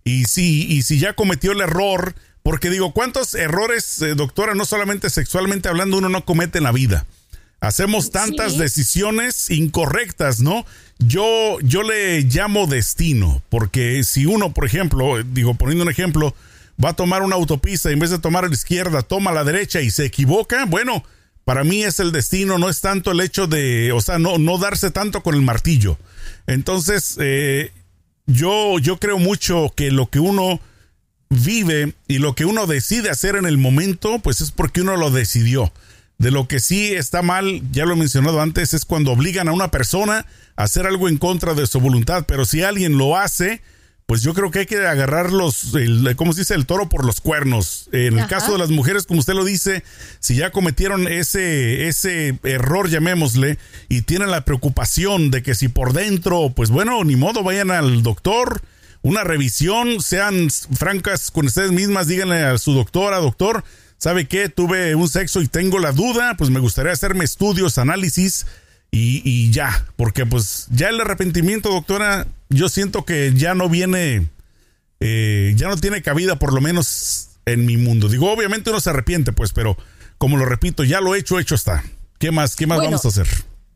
y 0.04 0.26
si 0.26 0.66
y 0.66 0.82
si 0.82 1.00
ya 1.00 1.14
cometió 1.14 1.50
el 1.50 1.60
error, 1.60 2.14
porque 2.42 2.70
digo, 2.70 2.92
¿cuántos 2.92 3.34
errores, 3.34 4.00
eh, 4.02 4.14
doctora, 4.14 4.54
no 4.54 4.64
solamente 4.64 5.10
sexualmente 5.10 5.68
hablando, 5.68 5.98
uno 5.98 6.08
no 6.08 6.24
comete 6.24 6.58
en 6.58 6.64
la 6.64 6.72
vida? 6.72 7.06
Hacemos 7.60 8.10
tantas 8.10 8.56
decisiones 8.56 9.50
incorrectas, 9.50 10.40
¿no? 10.40 10.64
Yo, 10.98 11.58
yo 11.62 11.82
le 11.82 12.22
llamo 12.22 12.66
destino, 12.66 13.42
porque 13.50 14.02
si 14.02 14.24
uno, 14.24 14.54
por 14.54 14.64
ejemplo, 14.64 15.22
digo, 15.22 15.54
poniendo 15.54 15.84
un 15.84 15.90
ejemplo, 15.90 16.34
va 16.82 16.90
a 16.90 16.96
tomar 16.96 17.22
una 17.22 17.36
autopista 17.36 17.90
y 17.90 17.92
en 17.92 17.98
vez 17.98 18.10
de 18.10 18.18
tomar 18.18 18.46
a 18.46 18.48
la 18.48 18.54
izquierda, 18.54 19.02
toma 19.02 19.30
a 19.30 19.34
la 19.34 19.44
derecha 19.44 19.82
y 19.82 19.90
se 19.90 20.06
equivoca, 20.06 20.64
bueno, 20.64 21.04
para 21.44 21.62
mí 21.62 21.82
es 21.82 22.00
el 22.00 22.12
destino, 22.12 22.58
no 22.58 22.70
es 22.70 22.80
tanto 22.80 23.10
el 23.10 23.20
hecho 23.20 23.46
de, 23.46 23.92
o 23.92 24.00
sea, 24.00 24.18
no, 24.18 24.38
no 24.38 24.56
darse 24.56 24.90
tanto 24.90 25.22
con 25.22 25.34
el 25.34 25.42
martillo. 25.42 25.98
Entonces, 26.46 27.16
eh, 27.20 27.72
yo, 28.26 28.78
yo 28.78 28.98
creo 28.98 29.18
mucho 29.18 29.72
que 29.76 29.90
lo 29.90 30.08
que 30.08 30.20
uno 30.20 30.60
vive 31.30 31.94
y 32.08 32.18
lo 32.18 32.34
que 32.34 32.44
uno 32.44 32.66
decide 32.66 33.08
hacer 33.08 33.36
en 33.36 33.46
el 33.46 33.56
momento, 33.56 34.18
pues 34.18 34.40
es 34.40 34.50
porque 34.50 34.82
uno 34.82 34.96
lo 34.96 35.10
decidió. 35.10 35.72
De 36.18 36.30
lo 36.30 36.46
que 36.48 36.60
sí 36.60 36.92
está 36.92 37.22
mal, 37.22 37.62
ya 37.72 37.86
lo 37.86 37.94
he 37.94 37.96
mencionado 37.96 38.42
antes, 38.42 38.74
es 38.74 38.84
cuando 38.84 39.12
obligan 39.12 39.48
a 39.48 39.52
una 39.52 39.70
persona 39.70 40.26
a 40.56 40.64
hacer 40.64 40.86
algo 40.86 41.08
en 41.08 41.16
contra 41.16 41.54
de 41.54 41.66
su 41.66 41.80
voluntad. 41.80 42.24
Pero 42.26 42.44
si 42.44 42.62
alguien 42.62 42.98
lo 42.98 43.16
hace, 43.16 43.62
pues 44.04 44.22
yo 44.22 44.34
creo 44.34 44.50
que 44.50 44.58
hay 44.58 44.66
que 44.66 44.86
agarrar 44.86 45.32
los, 45.32 45.72
el, 45.74 46.14
¿cómo 46.16 46.34
se 46.34 46.40
dice? 46.40 46.54
El 46.54 46.66
toro 46.66 46.90
por 46.90 47.06
los 47.06 47.22
cuernos. 47.22 47.88
En 47.92 48.18
el 48.18 48.26
caso 48.26 48.52
de 48.52 48.58
las 48.58 48.68
mujeres, 48.68 49.06
como 49.06 49.20
usted 49.20 49.32
lo 49.32 49.44
dice, 49.44 49.82
si 50.18 50.34
ya 50.34 50.50
cometieron 50.50 51.08
ese, 51.08 51.86
ese 51.88 52.38
error, 52.42 52.90
llamémosle, 52.90 53.56
y 53.88 54.02
tienen 54.02 54.30
la 54.30 54.44
preocupación 54.44 55.30
de 55.30 55.42
que 55.42 55.54
si 55.54 55.68
por 55.68 55.92
dentro, 55.94 56.52
pues 56.54 56.70
bueno, 56.70 57.02
ni 57.04 57.16
modo, 57.16 57.44
vayan 57.44 57.70
al 57.70 58.02
doctor, 58.02 58.60
una 59.02 59.24
revisión, 59.24 60.00
sean 60.00 60.48
francas 60.50 61.30
con 61.30 61.46
ustedes 61.46 61.72
mismas, 61.72 62.06
díganle 62.06 62.42
a 62.42 62.58
su 62.58 62.72
doctora, 62.72 63.18
doctor, 63.18 63.64
¿sabe 63.96 64.26
qué? 64.26 64.48
Tuve 64.48 64.94
un 64.94 65.08
sexo 65.08 65.40
y 65.40 65.48
tengo 65.48 65.78
la 65.78 65.92
duda, 65.92 66.36
pues 66.36 66.50
me 66.50 66.60
gustaría 66.60 66.92
hacerme 66.92 67.24
estudios, 67.24 67.78
análisis 67.78 68.46
y, 68.90 69.50
ya, 69.52 69.86
porque 69.96 70.26
pues 70.26 70.66
ya 70.70 70.88
el 70.88 71.00
arrepentimiento, 71.00 71.70
doctora, 71.70 72.26
yo 72.48 72.68
siento 72.68 73.04
que 73.04 73.32
ya 73.34 73.54
no 73.54 73.68
viene, 73.68 74.28
eh, 74.98 75.52
ya 75.56 75.68
no 75.68 75.76
tiene 75.76 76.02
cabida 76.02 76.38
por 76.38 76.52
lo 76.52 76.60
menos 76.60 77.28
en 77.46 77.66
mi 77.66 77.76
mundo. 77.76 78.08
Digo, 78.08 78.32
obviamente 78.32 78.70
uno 78.70 78.80
se 78.80 78.90
arrepiente, 78.90 79.32
pues, 79.32 79.52
pero 79.52 79.76
como 80.18 80.36
lo 80.36 80.44
repito, 80.44 80.82
ya 80.84 81.00
lo 81.00 81.14
hecho, 81.14 81.38
hecho 81.38 81.54
está. 81.54 81.84
¿Qué 82.18 82.32
más, 82.32 82.56
qué 82.56 82.66
más 82.66 82.78
vamos 82.78 83.04
a 83.04 83.08
hacer? 83.08 83.28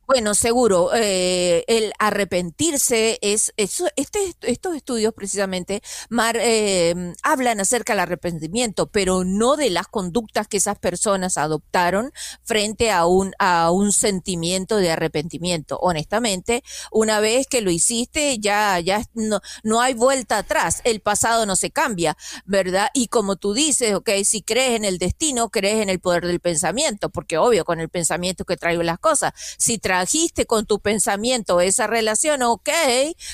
Bueno, 0.06 0.34
seguro, 0.34 0.90
eh, 0.94 1.64
el 1.66 1.92
arrepentirse 1.98 3.18
es, 3.22 3.54
este, 3.56 4.34
estos 4.42 4.76
estudios 4.76 5.14
precisamente 5.14 5.82
mar, 6.10 6.36
eh, 6.38 6.94
hablan 7.22 7.58
acerca 7.60 7.94
del 7.94 8.00
arrepentimiento, 8.00 8.86
pero 8.88 9.24
no 9.24 9.56
de 9.56 9.70
las 9.70 9.86
conductas 9.88 10.46
que 10.46 10.58
esas 10.58 10.78
personas 10.78 11.38
adoptaron 11.38 12.12
frente 12.42 12.90
a 12.90 13.06
un, 13.06 13.32
a 13.38 13.70
un 13.70 13.92
sentimiento 13.92 14.76
de 14.76 14.90
arrepentimiento. 14.90 15.78
Honestamente, 15.80 16.62
una 16.92 17.20
vez 17.20 17.46
que 17.46 17.62
lo 17.62 17.70
hiciste, 17.70 18.38
ya, 18.38 18.78
ya 18.80 19.02
no, 19.14 19.80
hay 19.80 19.94
vuelta 19.94 20.38
atrás, 20.38 20.82
el 20.84 21.00
pasado 21.00 21.46
no 21.46 21.56
se 21.56 21.70
cambia, 21.70 22.14
¿verdad? 22.44 22.88
Y 22.92 23.08
como 23.08 23.36
tú 23.36 23.54
dices, 23.54 23.94
ok, 23.94 24.10
si 24.24 24.42
crees 24.42 24.76
en 24.76 24.84
el 24.84 24.98
destino, 24.98 25.48
crees 25.48 25.80
en 25.80 25.88
el 25.88 26.00
poder 26.00 26.26
del 26.26 26.40
pensamiento, 26.40 27.08
porque 27.08 27.38
obvio, 27.38 27.64
con 27.64 27.80
el 27.80 27.88
pensamiento 27.88 28.44
que 28.44 28.56
traigo 28.58 28.82
las 28.82 28.98
cosas, 28.98 29.32
si 29.58 29.78
trajiste 29.94 30.44
con 30.44 30.66
tu 30.66 30.80
pensamiento 30.80 31.60
esa 31.60 31.86
relación, 31.86 32.42
ok, 32.42 32.68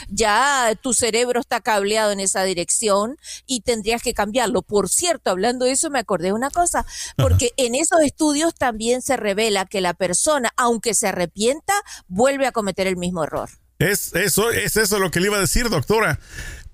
ya 0.09 0.75
tu 0.83 0.93
cerebro 0.93 1.41
está 1.41 1.63
cableado 1.63 2.13
en 2.13 2.21
esa 2.21 2.45
dirección 2.45 3.17
y 3.47 3.63
tendrías 3.63 4.03
que 4.03 4.13
cambiarlo. 4.13 4.61
Por 4.61 4.91
cierto, 4.91 5.31
hablando 5.31 5.65
de 5.65 5.73
eso, 5.73 5.89
me 5.89 5.99
acordé 5.99 6.27
de 6.27 6.33
una 6.35 6.51
cosa, 6.51 6.85
porque 7.17 7.53
en 7.57 7.75
esos 7.75 8.03
estudios 8.03 8.55
también 8.55 9.01
se 9.01 9.17
revela 9.17 9.65
que 9.65 9.81
la 9.81 9.95
persona, 9.95 10.51
aunque 10.59 10.93
se 10.93 11.09
arrepienta, 11.09 11.73
vuelve 12.09 12.47
a 12.47 12.53
cometer 12.53 12.87
el 12.87 12.99
mismo 12.99 13.25
error. 13.25 13.49
Es 13.79 14.15
eso, 14.15 14.51
es 14.51 14.77
eso 14.77 14.99
lo 14.99 15.11
que 15.11 15.21
le 15.21 15.29
iba 15.29 15.39
a 15.39 15.41
decir, 15.41 15.71
doctora. 15.71 16.21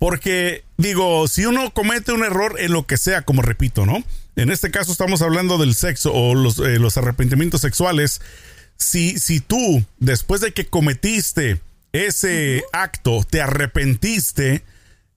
Porque, 0.01 0.65
digo, 0.77 1.29
si 1.29 1.47
uno 1.47 1.73
comete 1.73 2.11
un 2.11 2.25
error 2.25 2.57
en 2.59 2.73
lo 2.73 2.87
que 2.89 2.99
sea, 2.99 3.23
como 3.23 3.41
repito, 3.41 3.87
¿no? 3.87 4.03
En 4.35 4.51
este 4.51 4.73
caso 4.73 4.91
estamos 4.91 5.23
hablando 5.23 5.59
del 5.59 5.77
sexo 5.77 6.13
o 6.13 6.35
los, 6.35 6.59
eh, 6.59 6.81
los 6.81 6.97
arrepentimientos 6.97 7.61
sexuales 7.61 8.21
si, 8.77 9.19
si 9.19 9.41
tú, 9.41 9.85
después 9.99 10.41
de 10.41 10.53
que 10.53 10.67
cometiste 10.67 11.61
ese 11.93 12.65
acto, 12.73 13.25
te 13.29 13.41
arrepentiste, 13.41 14.63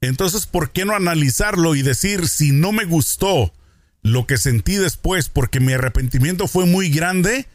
entonces, 0.02 0.46
¿por 0.46 0.72
qué 0.72 0.86
no 0.86 0.96
analizarlo 0.96 1.76
y 1.76 1.82
decir, 1.82 2.28
si 2.28 2.52
no 2.52 2.72
me 2.72 2.86
gustó 2.86 3.54
lo 4.02 4.26
que 4.26 4.38
sentí 4.38 4.76
después 4.76 5.28
porque 5.28 5.60
mi 5.60 5.74
arrepentimiento 5.74 6.48
fue 6.48 6.66
muy 6.66 6.90
grande, 6.90 7.48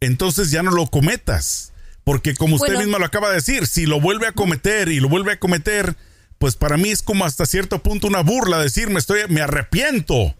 entonces 0.00 0.50
ya 0.50 0.62
no 0.62 0.70
lo 0.70 0.86
cometas? 0.86 1.72
Porque 2.04 2.34
como 2.34 2.56
usted 2.56 2.76
misma 2.78 2.98
lo 2.98 3.04
acaba 3.04 3.28
de 3.28 3.36
decir, 3.36 3.66
si 3.66 3.86
lo 3.86 4.00
vuelve 4.00 4.26
a 4.26 4.32
cometer 4.32 4.88
y 4.88 5.00
lo 5.00 5.08
vuelve 5.08 5.32
a 5.32 5.38
cometer, 5.38 5.96
pues 6.38 6.56
para 6.56 6.76
mí 6.76 6.90
es 6.90 7.02
como 7.02 7.24
hasta 7.24 7.46
cierto 7.46 7.82
punto 7.82 8.06
una 8.06 8.22
burla 8.22 8.58
decir, 8.58 8.88
me 8.90 8.98
estoy, 8.98 9.20
me 9.28 9.40
arrepiento. 9.40 10.34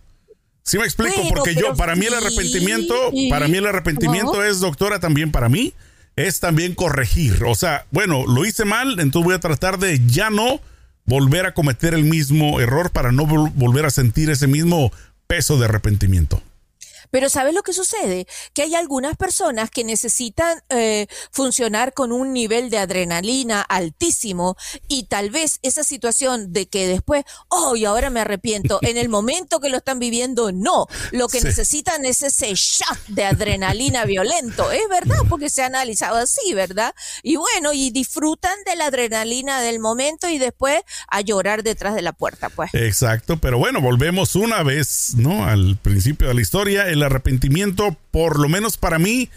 Sí 0.69 0.77
me 0.77 0.85
explico, 0.85 1.23
porque 1.31 1.55
yo, 1.55 1.75
para 1.75 1.97
mí 1.97 2.05
el 2.05 2.13
arrepentimiento, 2.13 2.95
para 3.31 3.49
mí 3.49 3.57
el 3.57 3.67
arrepentimiento 3.67 4.45
es, 4.45 4.61
doctora, 4.61 5.01
también 5.01 5.33
para 5.33 5.49
mí, 5.49 5.73
es 6.15 6.41
también 6.41 6.75
corregir. 6.75 7.43
O 7.47 7.55
sea, 7.55 7.87
bueno, 7.91 8.27
lo 8.27 8.45
hice 8.45 8.67
mal, 8.67 9.01
entonces 9.01 9.25
voy 9.25 9.35
a 9.35 9.41
tratar 9.41 9.79
de 9.79 9.99
ya 10.07 10.29
no 10.29 10.61
volver 11.07 11.47
a 11.47 11.55
cometer 11.55 11.95
el 11.95 12.05
mismo 12.05 12.61
error 12.61 12.91
para 12.91 13.13
no 13.13 13.25
volver 13.25 13.87
a 13.87 13.91
sentir 13.91 14.29
ese 14.29 14.47
mismo 14.47 14.93
peso 15.27 15.59
de 15.59 15.65
arrepentimiento. 15.65 16.43
Pero 17.11 17.29
¿sabes 17.29 17.55
lo 17.55 17.63
que 17.63 17.73
sucede? 17.73 18.27
Que 18.55 18.63
hay 18.63 18.75
algunas 18.75 19.17
personas 19.17 19.71
que 19.71 19.85
necesitan 19.85 20.63
eh, 20.69 21.07
funcionar 21.31 21.95
con 21.95 22.13
un 22.13 22.33
nivel 22.33 22.71
de 22.71 22.79
adrenalina 22.79 23.63
altísimo 23.63 24.57
y 24.89 25.05
tal 25.05 25.31
vez 25.31 25.59
esa 25.63 25.85
situación 25.85 26.53
de 26.53 26.67
que 26.67 26.87
después, 26.87 27.25
oh, 27.49 27.77
y 27.77 27.85
ahora 27.85 28.11
me 28.11 28.21
arrepiento, 28.21 28.79
en 28.83 28.97
el 28.97 29.09
momento 29.09 29.61
que 29.61 29.69
lo 29.69 29.79
están 29.79 29.99
viviendo, 29.99 30.53
no. 30.53 30.87
Lo 31.13 31.29
que 31.29 31.41
necesitan 31.41 32.05
es 32.05 32.23
ese 32.23 32.55
shot 32.55 32.99
de 33.09 33.25
adrenalina 33.25 34.05
violento. 34.05 34.71
Es 34.71 34.89
verdad, 34.89 35.19
porque 35.29 35.51
se 35.51 35.63
ha 35.63 35.67
analizado 35.67 36.17
así, 36.17 36.55
¿verdad? 36.55 36.95
Y 37.23 37.37
bueno, 37.37 37.73
y 37.73 37.91
disfrutan 37.91 38.57
de 38.67 38.77
la 38.77 38.87
adrenalina 38.87 39.61
del 39.61 39.79
momento 39.79 40.29
y 40.29 40.39
después 40.39 40.83
a 41.09 41.21
llorar 41.21 41.63
detrás 41.63 41.95
de 41.95 42.03
la 42.03 42.13
puerta, 42.13 42.49
pues. 42.49 42.75
Exacto, 42.75 43.39
pero 43.39 43.59
bueno, 43.59 43.81
volvemos 43.81 44.37
una 44.37 44.63
vez, 44.63 45.15
¿no? 45.17 45.45
Al 45.45 45.77
principio 45.77 46.29
de 46.29 46.35
la 46.35 46.41
historia 46.41 46.89
el 46.89 46.98
arrepentimiento, 47.03 47.97
por 48.11 48.39
lo 48.39 48.49
menos 48.49 48.77
para 48.77 48.99
mí, 48.99 49.31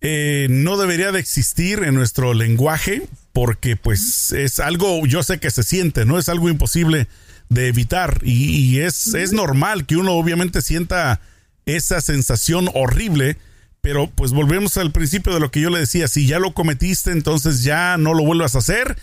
eh, 0.00 0.48
no 0.50 0.76
debería 0.76 1.12
de 1.12 1.20
existir 1.20 1.82
en 1.82 1.94
nuestro 1.94 2.34
lenguaje, 2.34 3.08
porque 3.32 3.76
pues 3.76 4.32
es 4.32 4.60
algo, 4.60 5.06
yo 5.06 5.22
sé 5.22 5.38
que 5.38 5.50
se 5.50 5.62
siente, 5.62 6.04
¿no? 6.04 6.18
Es 6.18 6.28
algo 6.28 6.48
imposible 6.48 7.08
de 7.48 7.68
evitar 7.68 8.20
y, 8.22 8.80
es, 8.80 9.14
es 9.14 9.32
normal 9.32 9.86
que 9.86 9.96
uno 9.96 10.12
obviamente 10.12 10.62
sienta 10.62 11.20
esa 11.66 12.00
sensación 12.00 12.68
horrible, 12.74 13.38
pero 13.80 14.10
pues 14.10 14.32
volvemos 14.32 14.76
al 14.76 14.92
principio 14.92 15.32
de 15.32 15.40
lo 15.40 15.50
que 15.50 15.60
yo 15.60 15.70
le 15.70 15.78
decía, 15.78 16.08
si 16.08 16.26
ya 16.26 16.38
lo 16.38 16.52
cometiste, 16.54 17.10
entonces 17.10 17.62
ya 17.62 17.96
no 17.96 18.14
lo 18.14 18.24
vuelvas 18.24 18.54
a 18.54 18.58
hacer 18.58 18.96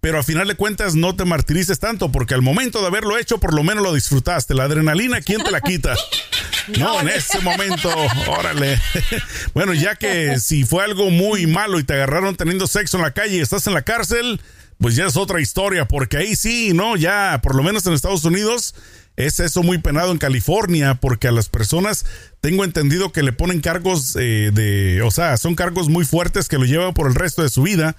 pero 0.00 0.18
a 0.18 0.22
final 0.22 0.46
de 0.46 0.54
cuentas 0.54 0.94
no 0.94 1.16
te 1.16 1.24
martirices 1.24 1.78
tanto, 1.78 2.12
porque 2.12 2.34
al 2.34 2.42
momento 2.42 2.80
de 2.80 2.86
haberlo 2.86 3.18
hecho, 3.18 3.38
por 3.38 3.54
lo 3.54 3.64
menos 3.64 3.82
lo 3.82 3.94
disfrutaste. 3.94 4.54
La 4.54 4.64
adrenalina, 4.64 5.20
¿quién 5.20 5.42
te 5.42 5.50
la 5.50 5.60
quita? 5.60 5.94
No, 6.78 7.00
en 7.00 7.08
ese 7.08 7.40
momento, 7.40 7.90
órale. 8.26 8.78
Bueno, 9.54 9.72
ya 9.72 9.96
que 9.96 10.38
si 10.38 10.64
fue 10.64 10.84
algo 10.84 11.08
muy 11.08 11.46
malo 11.46 11.78
y 11.78 11.84
te 11.84 11.94
agarraron 11.94 12.36
teniendo 12.36 12.66
sexo 12.66 12.98
en 12.98 13.04
la 13.04 13.12
calle 13.12 13.36
y 13.36 13.40
estás 13.40 13.66
en 13.66 13.72
la 13.72 13.80
cárcel, 13.80 14.38
pues 14.78 14.94
ya 14.94 15.06
es 15.06 15.16
otra 15.16 15.40
historia, 15.40 15.88
porque 15.88 16.18
ahí 16.18 16.36
sí, 16.36 16.72
¿no? 16.74 16.96
Ya, 16.96 17.40
por 17.42 17.54
lo 17.54 17.62
menos 17.62 17.86
en 17.86 17.94
Estados 17.94 18.24
Unidos, 18.26 18.74
es 19.16 19.40
eso 19.40 19.62
muy 19.62 19.78
penado 19.78 20.12
en 20.12 20.18
California, 20.18 20.94
porque 20.94 21.26
a 21.28 21.32
las 21.32 21.48
personas 21.48 22.04
tengo 22.40 22.64
entendido 22.64 23.12
que 23.12 23.22
le 23.22 23.32
ponen 23.32 23.60
cargos 23.60 24.14
eh, 24.16 24.50
de, 24.52 25.02
o 25.02 25.10
sea, 25.10 25.36
son 25.38 25.56
cargos 25.56 25.88
muy 25.88 26.04
fuertes 26.04 26.48
que 26.48 26.58
lo 26.58 26.66
llevan 26.66 26.94
por 26.94 27.08
el 27.08 27.14
resto 27.14 27.42
de 27.42 27.48
su 27.48 27.62
vida. 27.62 27.96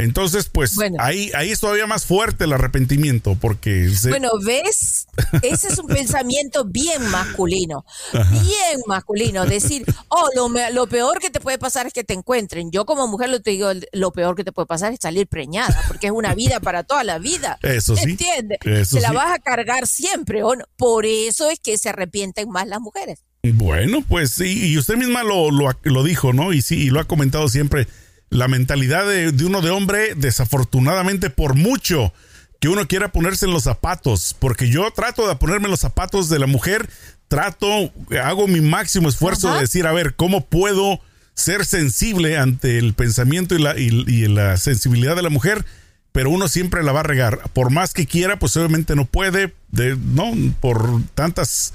Entonces, 0.00 0.48
pues 0.48 0.76
ahí, 0.98 1.30
ahí 1.34 1.50
es 1.50 1.60
todavía 1.60 1.86
más 1.86 2.04
fuerte 2.04 2.44
el 2.44 2.52
arrepentimiento, 2.52 3.36
porque... 3.40 3.90
Bueno, 4.08 4.30
¿ves? 4.44 5.06
Ese 5.42 5.68
es 5.68 5.78
un 5.78 5.86
pensamiento 5.88 6.64
bien 6.64 7.02
masculino, 7.10 7.84
bien 8.12 8.80
masculino. 8.86 9.46
Decir, 9.46 9.84
oh, 10.08 10.28
lo, 10.34 10.48
lo, 10.72 10.86
peor 10.86 11.18
que 11.18 11.30
te 11.30 11.40
puede 11.40 11.58
pasar 11.58 11.86
es 11.86 11.92
que 11.92 12.04
te 12.04 12.14
encuentren. 12.14 12.70
Yo 12.70 12.86
como 12.86 13.06
mujer 13.06 13.30
lo 13.30 13.40
te 13.40 13.50
digo, 13.50 13.70
lo 13.92 14.12
peor 14.12 14.36
que 14.36 14.44
te 14.44 14.52
puede 14.52 14.66
pasar 14.66 14.92
es 14.92 15.00
salir 15.00 15.26
preñada, 15.26 15.84
porque 15.88 16.06
es 16.06 16.12
una 16.12 16.34
vida 16.34 16.60
para 16.60 16.82
toda 16.82 17.04
la 17.04 17.18
vida. 17.18 17.58
Eso 17.62 17.96
sí. 17.96 18.10
¿Entiendes? 18.10 18.88
Se 18.88 19.00
la 19.00 19.12
vas 19.12 19.32
a 19.32 19.38
cargar 19.38 19.86
siempre, 19.86 20.42
¿o 20.42 20.56
no? 20.56 20.64
Por 20.76 21.06
eso 21.06 21.50
es 21.50 21.60
que 21.60 21.78
se 21.78 21.88
arrepienten 21.88 22.48
más 22.50 22.66
las 22.66 22.80
mujeres. 22.80 23.24
Bueno, 23.42 24.04
pues 24.06 24.32
sí, 24.32 24.70
y 24.70 24.76
usted 24.76 24.96
misma 24.96 25.22
lo, 25.22 25.50
lo, 25.50 25.70
lo 25.82 26.04
dijo, 26.04 26.32
¿no? 26.32 26.52
Y 26.52 26.60
sí, 26.60 26.76
y 26.76 26.90
lo 26.90 27.00
ha 27.00 27.04
comentado 27.04 27.48
siempre 27.48 27.86
la 28.30 28.46
mentalidad 28.46 29.06
de, 29.06 29.44
uno 29.44 29.60
de 29.60 29.70
hombre, 29.70 30.14
desafortunadamente 30.14 31.30
por 31.30 31.54
mucho 31.54 32.12
que 32.60 32.68
uno 32.68 32.86
quiera 32.86 33.10
ponerse 33.10 33.46
en 33.46 33.52
los 33.52 33.64
zapatos, 33.64 34.36
porque 34.38 34.70
yo 34.70 34.90
trato 34.92 35.26
de 35.26 35.34
ponerme 35.34 35.66
en 35.66 35.72
los 35.72 35.80
zapatos 35.80 36.28
de 36.28 36.38
la 36.38 36.46
mujer, 36.46 36.88
trato, 37.28 37.92
hago 38.22 38.46
mi 38.46 38.60
máximo 38.60 39.08
esfuerzo 39.08 39.52
de 39.52 39.60
decir, 39.60 39.86
a 39.86 39.92
ver, 39.92 40.14
¿cómo 40.14 40.46
puedo 40.46 41.00
ser 41.34 41.64
sensible 41.64 42.38
ante 42.38 42.78
el 42.78 42.94
pensamiento 42.94 43.54
y 43.54 43.58
la, 43.58 43.78
y, 43.78 44.28
la 44.28 44.56
sensibilidad 44.58 45.16
de 45.16 45.22
la 45.22 45.30
mujer? 45.30 45.64
Pero 46.12 46.30
uno 46.30 46.48
siempre 46.48 46.82
la 46.82 46.92
va 46.92 47.00
a 47.00 47.04
regar. 47.04 47.40
Por 47.52 47.70
más 47.70 47.94
que 47.94 48.06
quiera, 48.06 48.38
pues 48.38 48.56
obviamente 48.56 48.94
no 48.94 49.06
puede, 49.06 49.54
de, 49.70 49.96
¿no? 49.96 50.32
Por 50.60 51.02
tantas 51.14 51.72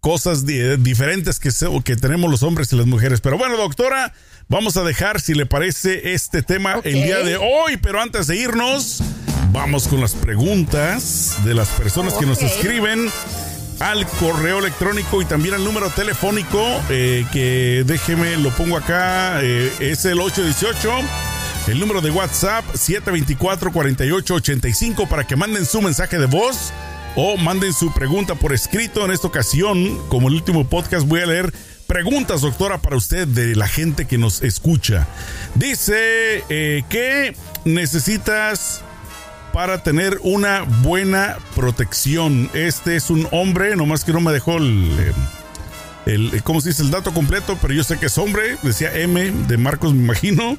cosas 0.00 0.46
diferentes 0.46 1.40
que, 1.40 1.50
que 1.84 1.96
tenemos 1.96 2.30
los 2.30 2.42
hombres 2.42 2.72
y 2.72 2.76
las 2.76 2.86
mujeres. 2.86 3.20
Pero 3.20 3.38
bueno, 3.38 3.56
doctora, 3.56 4.12
Vamos 4.50 4.78
a 4.78 4.82
dejar, 4.82 5.20
si 5.20 5.34
le 5.34 5.44
parece, 5.44 6.14
este 6.14 6.42
tema 6.42 6.80
el 6.82 7.02
día 7.02 7.18
de 7.18 7.36
hoy, 7.36 7.76
pero 7.76 8.00
antes 8.00 8.28
de 8.28 8.36
irnos, 8.36 9.02
vamos 9.52 9.88
con 9.88 10.00
las 10.00 10.14
preguntas 10.14 11.36
de 11.44 11.52
las 11.52 11.68
personas 11.68 12.14
que 12.14 12.24
nos 12.24 12.40
escriben 12.40 13.10
al 13.78 14.06
correo 14.06 14.60
electrónico 14.60 15.20
y 15.20 15.26
también 15.26 15.54
al 15.54 15.64
número 15.64 15.90
telefónico, 15.90 16.64
eh, 16.88 17.26
que 17.30 17.84
déjeme, 17.86 18.38
lo 18.38 18.48
pongo 18.56 18.78
acá, 18.78 19.42
eh, 19.42 19.70
es 19.80 20.06
el 20.06 20.18
818. 20.18 20.92
El 21.66 21.78
número 21.78 22.00
de 22.00 22.10
WhatsApp 22.10 22.64
724-4885 22.72 25.06
para 25.08 25.26
que 25.26 25.36
manden 25.36 25.66
su 25.66 25.82
mensaje 25.82 26.18
de 26.18 26.24
voz 26.24 26.72
o 27.20 27.36
manden 27.36 27.72
su 27.72 27.92
pregunta 27.92 28.36
por 28.36 28.52
escrito. 28.52 29.04
En 29.04 29.10
esta 29.10 29.26
ocasión, 29.26 29.98
como 30.08 30.28
el 30.28 30.34
último 30.34 30.68
podcast, 30.68 31.04
voy 31.04 31.20
a 31.20 31.26
leer 31.26 31.52
preguntas, 31.88 32.42
doctora, 32.42 32.78
para 32.78 32.94
usted 32.94 33.26
de 33.26 33.56
la 33.56 33.66
gente 33.66 34.06
que 34.06 34.18
nos 34.18 34.40
escucha. 34.42 35.08
Dice 35.56 36.44
eh, 36.48 36.84
que 36.88 37.34
necesitas 37.64 38.82
para 39.52 39.82
tener 39.82 40.20
una 40.22 40.62
buena 40.62 41.38
protección. 41.56 42.50
Este 42.54 42.94
es 42.94 43.10
un 43.10 43.26
hombre, 43.32 43.74
nomás 43.74 44.04
que 44.04 44.12
no 44.12 44.20
me 44.20 44.30
dejó 44.30 44.58
el, 44.58 44.88
eh, 45.00 45.12
el, 46.06 46.42
¿cómo 46.44 46.60
se 46.60 46.68
dice? 46.68 46.84
El 46.84 46.92
dato 46.92 47.12
completo, 47.12 47.58
pero 47.60 47.74
yo 47.74 47.82
sé 47.82 47.98
que 47.98 48.06
es 48.06 48.16
hombre, 48.16 48.58
decía 48.62 48.96
M 48.96 49.32
de 49.48 49.56
Marcos, 49.56 49.92
me 49.92 50.04
imagino, 50.04 50.56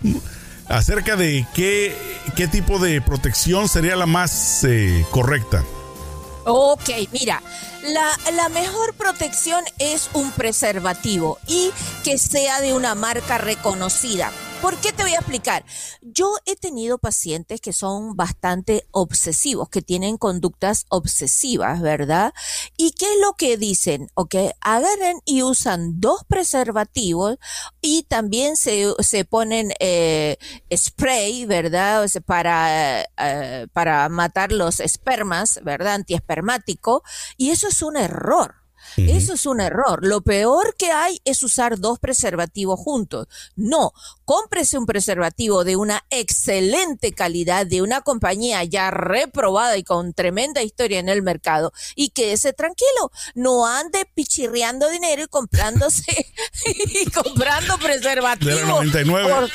acerca 0.67 1.15
de 1.15 1.47
qué, 1.55 1.95
qué 2.35 2.49
tipo 2.49 2.79
de 2.79 2.99
protección 2.99 3.69
sería 3.69 3.95
la 3.95 4.07
más 4.07 4.65
eh, 4.65 5.05
correcta. 5.09 5.63
Ok, 6.51 6.89
mira, 7.11 7.43
la, 7.83 8.49
mejor 8.49 8.95
protección 8.95 9.63
es 9.77 10.09
un 10.13 10.31
preservativo 10.31 11.37
y 11.45 11.71
que 12.03 12.17
sea 12.17 12.59
de 12.59 12.73
una 12.73 12.95
marca 12.95 13.37
reconocida. 13.37 14.31
¿Por 14.61 14.75
qué 14.75 14.91
te 14.91 15.03
voy 15.03 15.13
a 15.13 15.19
explicar? 15.19 15.63
Yo 16.01 16.35
he 16.45 16.57
tenido 16.57 16.97
pacientes 16.97 17.61
que 17.61 17.71
son 17.71 18.17
bastante 18.17 18.85
obsesivos, 18.91 19.69
que 19.69 19.81
tienen 19.81 20.17
conductas 20.17 20.85
obsesivas, 20.89 21.81
¿verdad? 21.81 22.33
¿Y 22.75 22.91
qué 22.91 23.05
es 23.05 23.21
lo 23.21 23.33
que 23.33 23.55
dicen? 23.55 24.09
Ok, 24.15 24.35
agarren 24.59 25.21
y 25.23 25.43
usan 25.43 26.01
dos 26.01 26.25
preservativos 26.27 27.37
y 27.79 28.03
también 28.03 28.57
se, 28.57 28.93
se 28.99 29.23
ponen 29.23 29.71
eh, 29.79 30.37
spray, 30.75 31.45
¿verdad? 31.45 32.09
para, 32.25 33.03
eh, 33.17 33.67
para 33.71 34.09
matar 34.09 34.51
los 34.51 34.81
espermas, 34.81 35.61
¿verdad? 35.63 35.93
Antiespermático. 35.93 37.01
Y 37.37 37.51
eso 37.51 37.69
es 37.69 37.81
un 37.81 37.95
error. 37.95 38.58
Eso 38.97 39.33
es 39.33 39.45
un 39.45 39.61
error. 39.61 40.05
Lo 40.05 40.21
peor 40.21 40.75
que 40.77 40.91
hay 40.91 41.19
es 41.25 41.43
usar 41.43 41.79
dos 41.79 41.99
preservativos 41.99 42.79
juntos. 42.79 43.27
No, 43.55 43.93
cómprese 44.25 44.77
un 44.77 44.85
preservativo 44.85 45.63
de 45.63 45.75
una 45.75 46.03
excelente 46.09 47.13
calidad, 47.13 47.65
de 47.65 47.81
una 47.81 48.01
compañía 48.01 48.63
ya 48.63 48.91
reprobada 48.91 49.77
y 49.77 49.83
con 49.83 50.13
tremenda 50.13 50.61
historia 50.61 50.99
en 50.99 51.09
el 51.09 51.21
mercado 51.21 51.71
y 51.95 52.09
quédese 52.09 52.53
tranquilo. 52.53 53.11
No 53.35 53.65
ande 53.65 54.05
pichirreando 54.13 54.89
dinero 54.89 55.23
y 55.23 55.27
comprándose 55.27 56.03
y 56.65 57.05
comprando 57.09 57.77
preservativos. 57.77 58.55
De 58.55 58.65
99. 58.65 59.49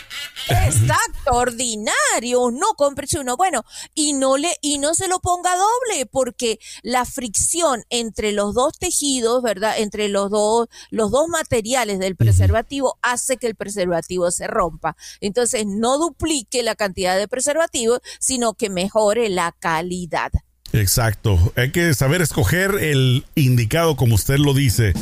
exacto, 0.49 1.33
ordinario. 1.33 2.51
No, 2.53 2.75
cómprese 2.77 3.19
uno. 3.19 3.37
Bueno, 3.37 3.65
y 3.95 4.13
no 4.13 4.37
le, 4.37 4.57
y 4.61 4.79
no 4.79 4.95
se 4.95 5.09
lo 5.09 5.21
ponga 5.21 5.57
doble 5.57 6.07
porque 6.07 6.59
la 6.83 7.05
fricción 7.05 7.85
entre 7.91 8.33
los 8.33 8.55
dos 8.55 8.79
tejidos 8.79 9.24
¿verdad? 9.43 9.75
Entre 9.79 10.09
los 10.09 10.31
dos, 10.31 10.69
los 10.91 11.11
dos 11.11 11.29
materiales 11.29 11.99
del 11.99 12.17
preservativo 12.17 12.99
hace 13.03 13.37
que 13.37 13.47
el 13.47 13.55
preservativo 13.55 14.31
se 14.31 14.47
rompa. 14.47 14.97
Entonces, 15.21 15.65
no 15.67 15.99
duplique 15.99 16.63
la 16.63 16.75
cantidad 16.75 17.17
de 17.17 17.29
preservativo, 17.29 17.99
sino 18.21 18.55
que 18.55 18.71
mejore 18.71 19.29
la 19.29 19.55
calidad. 19.59 20.31
Exacto. 20.73 21.39
Hay 21.57 21.71
que 21.71 21.95
saber 21.95 22.21
escoger 22.21 22.75
el 22.81 23.25
indicado 23.37 23.97
como 23.97 24.17
usted 24.17 24.39
lo 24.39 24.55
dice. 24.55 24.93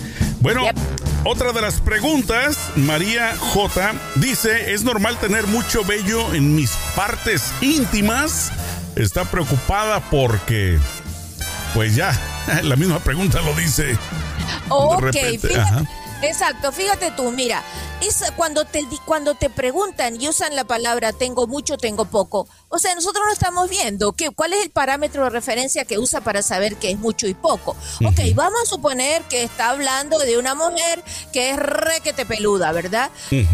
Bueno, 0.40 0.62
otra 1.24 1.52
de 1.52 1.62
las 1.62 1.80
preguntas, 1.80 2.58
María 2.76 3.37
J 3.38 3.94
dice, 4.16 4.74
¿es 4.74 4.85
normal 4.85 5.18
tener 5.18 5.46
mucho 5.46 5.82
vello 5.85 6.35
en 6.35 6.54
mis 6.54 6.72
partes 6.94 7.52
íntimas? 7.62 8.52
Está 8.96 9.24
preocupada 9.24 10.00
porque, 10.11 10.78
pues 11.74 11.94
ya, 11.94 12.12
la 12.62 12.76
misma 12.76 12.98
pregunta 13.00 13.40
lo 13.40 13.54
dice. 13.54 13.98
Ok, 14.68 15.11
fíjate, 15.12 15.88
exacto, 16.22 16.72
fíjate 16.72 17.11
tú, 17.12 17.30
mira, 17.30 17.62
es 18.00 18.22
cuando 18.37 18.64
te, 18.64 18.87
cuando 19.04 19.35
te 19.35 19.50
preguntan 19.50 20.20
y 20.20 20.28
usan 20.28 20.56
la 20.56 20.64
palabra 20.64 21.12
tengo 21.12 21.46
mucho, 21.46 21.78
tengo 21.78 22.04
poco. 22.04 22.48
O 22.74 22.78
sea, 22.78 22.94
nosotros 22.94 23.22
no 23.26 23.32
estamos 23.32 23.68
viendo 23.68 24.12
que, 24.12 24.30
cuál 24.30 24.54
es 24.54 24.62
el 24.64 24.70
parámetro 24.70 25.24
de 25.24 25.30
referencia 25.30 25.85
que 25.85 25.98
usa 25.98 26.22
para 26.22 26.40
saber 26.40 26.76
qué 26.76 26.90
es 26.90 26.98
mucho 26.98 27.26
y 27.26 27.35
poco. 27.35 27.76
Ok, 28.02 28.20
vamos 28.35 28.62
a 28.62 28.66
suponer 28.66 29.20
que 29.24 29.42
está 29.42 29.68
hablando 29.68 30.18
de 30.18 30.38
una 30.38 30.54
mujer 30.54 31.04
que 31.35 31.50
es 31.50 31.56
requete 31.58 32.24
peluda, 32.24 32.72
¿verdad? 32.72 33.11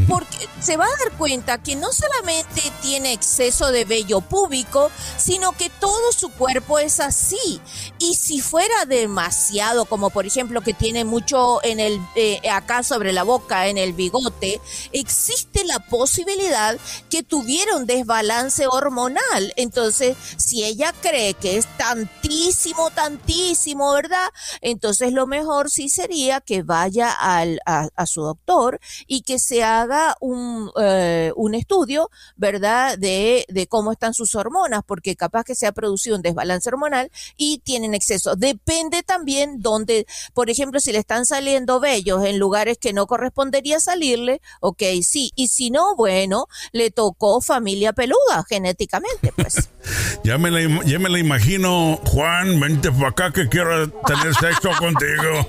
Porque 0.07 0.49
se 0.61 0.77
va 0.77 0.85
a 0.85 1.05
dar 1.05 1.19
cuenta 1.19 1.61
que 1.61 1.75
no 1.75 1.93
solamente 1.93 2.63
tiene 2.81 3.13
exceso 3.13 3.73
de 3.73 3.85
vello 3.85 4.21
púbico, 4.21 4.93
sino 5.17 5.51
que 5.51 5.69
todo 5.69 6.13
su 6.13 6.31
cuerpo 6.31 6.79
es 6.79 7.01
así. 7.01 7.61
Y 7.99 8.15
si 8.15 8.41
fuera 8.41 8.85
demasiado, 8.85 9.87
como 9.87 10.11
por 10.11 10.27
ejemplo 10.27 10.61
que 10.61 10.75
tiene 10.75 11.05
mucho 11.05 11.59
en 11.65 11.81
el 11.81 12.01
eh, 12.15 12.41
acá 12.51 12.85
sobre 12.85 13.13
la 13.13 13.25
boca, 13.25 13.67
en 13.67 13.79
el 13.79 13.95
bigote, 13.95 14.61
existe 14.93 15.65
la 15.65 15.81
posibilidad 15.81 16.79
que 17.11 17.25
tuviera 17.25 17.75
un 17.75 17.87
desbalance 17.87 18.69
hormonal. 18.69 19.08
Entonces, 19.57 20.17
si 20.37 20.65
ella 20.65 20.93
cree 21.01 21.35
que 21.35 21.57
es 21.57 21.67
tantísimo, 21.77 22.91
tantísimo, 22.91 23.93
¿verdad? 23.93 24.29
Entonces 24.61 25.13
lo 25.13 25.27
mejor 25.27 25.71
sí 25.71 25.89
sería 25.89 26.41
que 26.41 26.63
vaya 26.63 27.11
al, 27.11 27.61
a, 27.67 28.07
su 28.07 28.23
doctor 28.23 28.81
y 29.07 29.23
que 29.23 29.39
se 29.39 29.63
haga 29.63 30.17
un, 30.21 30.71
eh, 30.81 31.33
un 31.37 31.55
estudio, 31.55 32.11
¿verdad? 32.37 32.99
De, 32.99 33.45
de 33.49 33.67
cómo 33.67 33.93
están 33.93 34.15
sus 34.15 34.35
hormonas, 34.35 34.83
porque 34.87 35.17
capaz 35.17 35.45
que 35.45 35.55
se 35.55 35.67
ha 35.67 35.73
producido 35.73 36.17
un 36.17 36.23
desbalance 36.23 36.69
hormonal 36.69 37.11
y 37.37 37.59
tienen 37.59 37.95
exceso. 37.95 38.37
Depende 38.37 39.03
también 39.03 39.61
donde, 39.61 40.07
por 40.35 40.51
ejemplo, 40.51 40.81
si 40.81 40.93
le 40.93 40.99
están 40.99 41.27
saliendo 41.27 41.81
vellos 41.81 42.25
en 42.25 42.39
lugares 42.39 42.79
que 42.79 42.93
no 42.93 43.07
correspondería 43.07 43.81
salirle, 43.81 44.41
ok, 44.61 44.83
sí, 45.03 45.33
y 45.35 45.49
si 45.49 45.71
no, 45.71 45.97
bueno, 45.97 46.47
le 46.73 46.91
tocó 46.91 47.41
familia 47.41 47.93
peluda 47.93 48.45
genéticamente, 48.49 48.98
pues. 49.37 49.69
ya, 50.25 50.39
me 50.39 50.51
la, 50.51 50.85
ya 50.85 50.99
me 50.99 51.09
la 51.09 51.19
imagino, 51.19 52.01
Juan, 52.05 52.61
vente 52.61 52.91
para 52.93 53.09
acá 53.09 53.33
que 53.33 53.49
quiero 53.49 53.91
tener 53.91 54.35
sexo 54.35 54.71
contigo. 54.79 55.49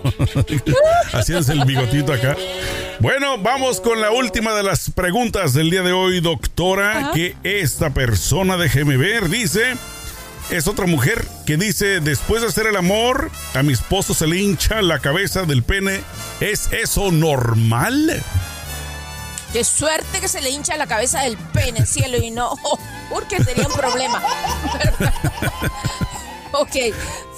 Así 1.13 1.35
es 1.35 1.49
el 1.49 1.65
bigotito 1.65 2.13
acá. 2.13 2.35
Bueno, 2.99 3.37
vamos 3.37 3.79
con 3.79 4.01
la 4.01 4.11
última 4.11 4.53
de 4.53 4.63
las 4.63 4.89
preguntas 4.91 5.53
del 5.53 5.69
día 5.69 5.83
de 5.83 5.93
hoy, 5.93 6.19
doctora, 6.19 7.11
que 7.13 7.35
esta 7.43 7.91
persona, 7.91 8.57
déjeme 8.57 8.97
ver, 8.97 9.29
dice 9.29 9.75
es 10.49 10.67
otra 10.67 10.87
mujer 10.87 11.25
que 11.45 11.57
dice, 11.57 11.99
después 11.99 12.41
de 12.41 12.47
hacer 12.47 12.65
el 12.65 12.75
amor, 12.75 13.29
a 13.53 13.61
mi 13.61 13.73
esposo 13.73 14.13
se 14.13 14.25
le 14.25 14.37
hincha 14.37 14.81
la 14.81 14.99
cabeza 14.99 15.43
del 15.43 15.61
pene. 15.61 16.01
¿Es 16.39 16.69
eso 16.71 17.11
normal? 17.11 18.23
Qué 19.53 19.63
suerte 19.63 20.19
que 20.19 20.27
se 20.27 20.41
le 20.41 20.49
hincha 20.49 20.75
la 20.77 20.87
cabeza 20.87 21.21
del 21.21 21.37
pene, 21.37 21.85
cielo, 21.85 22.17
y 22.17 22.31
no, 22.31 22.55
porque 23.09 23.43
sería 23.43 23.67
un 23.67 23.73
problema. 23.73 24.21
Ok, 26.51 26.75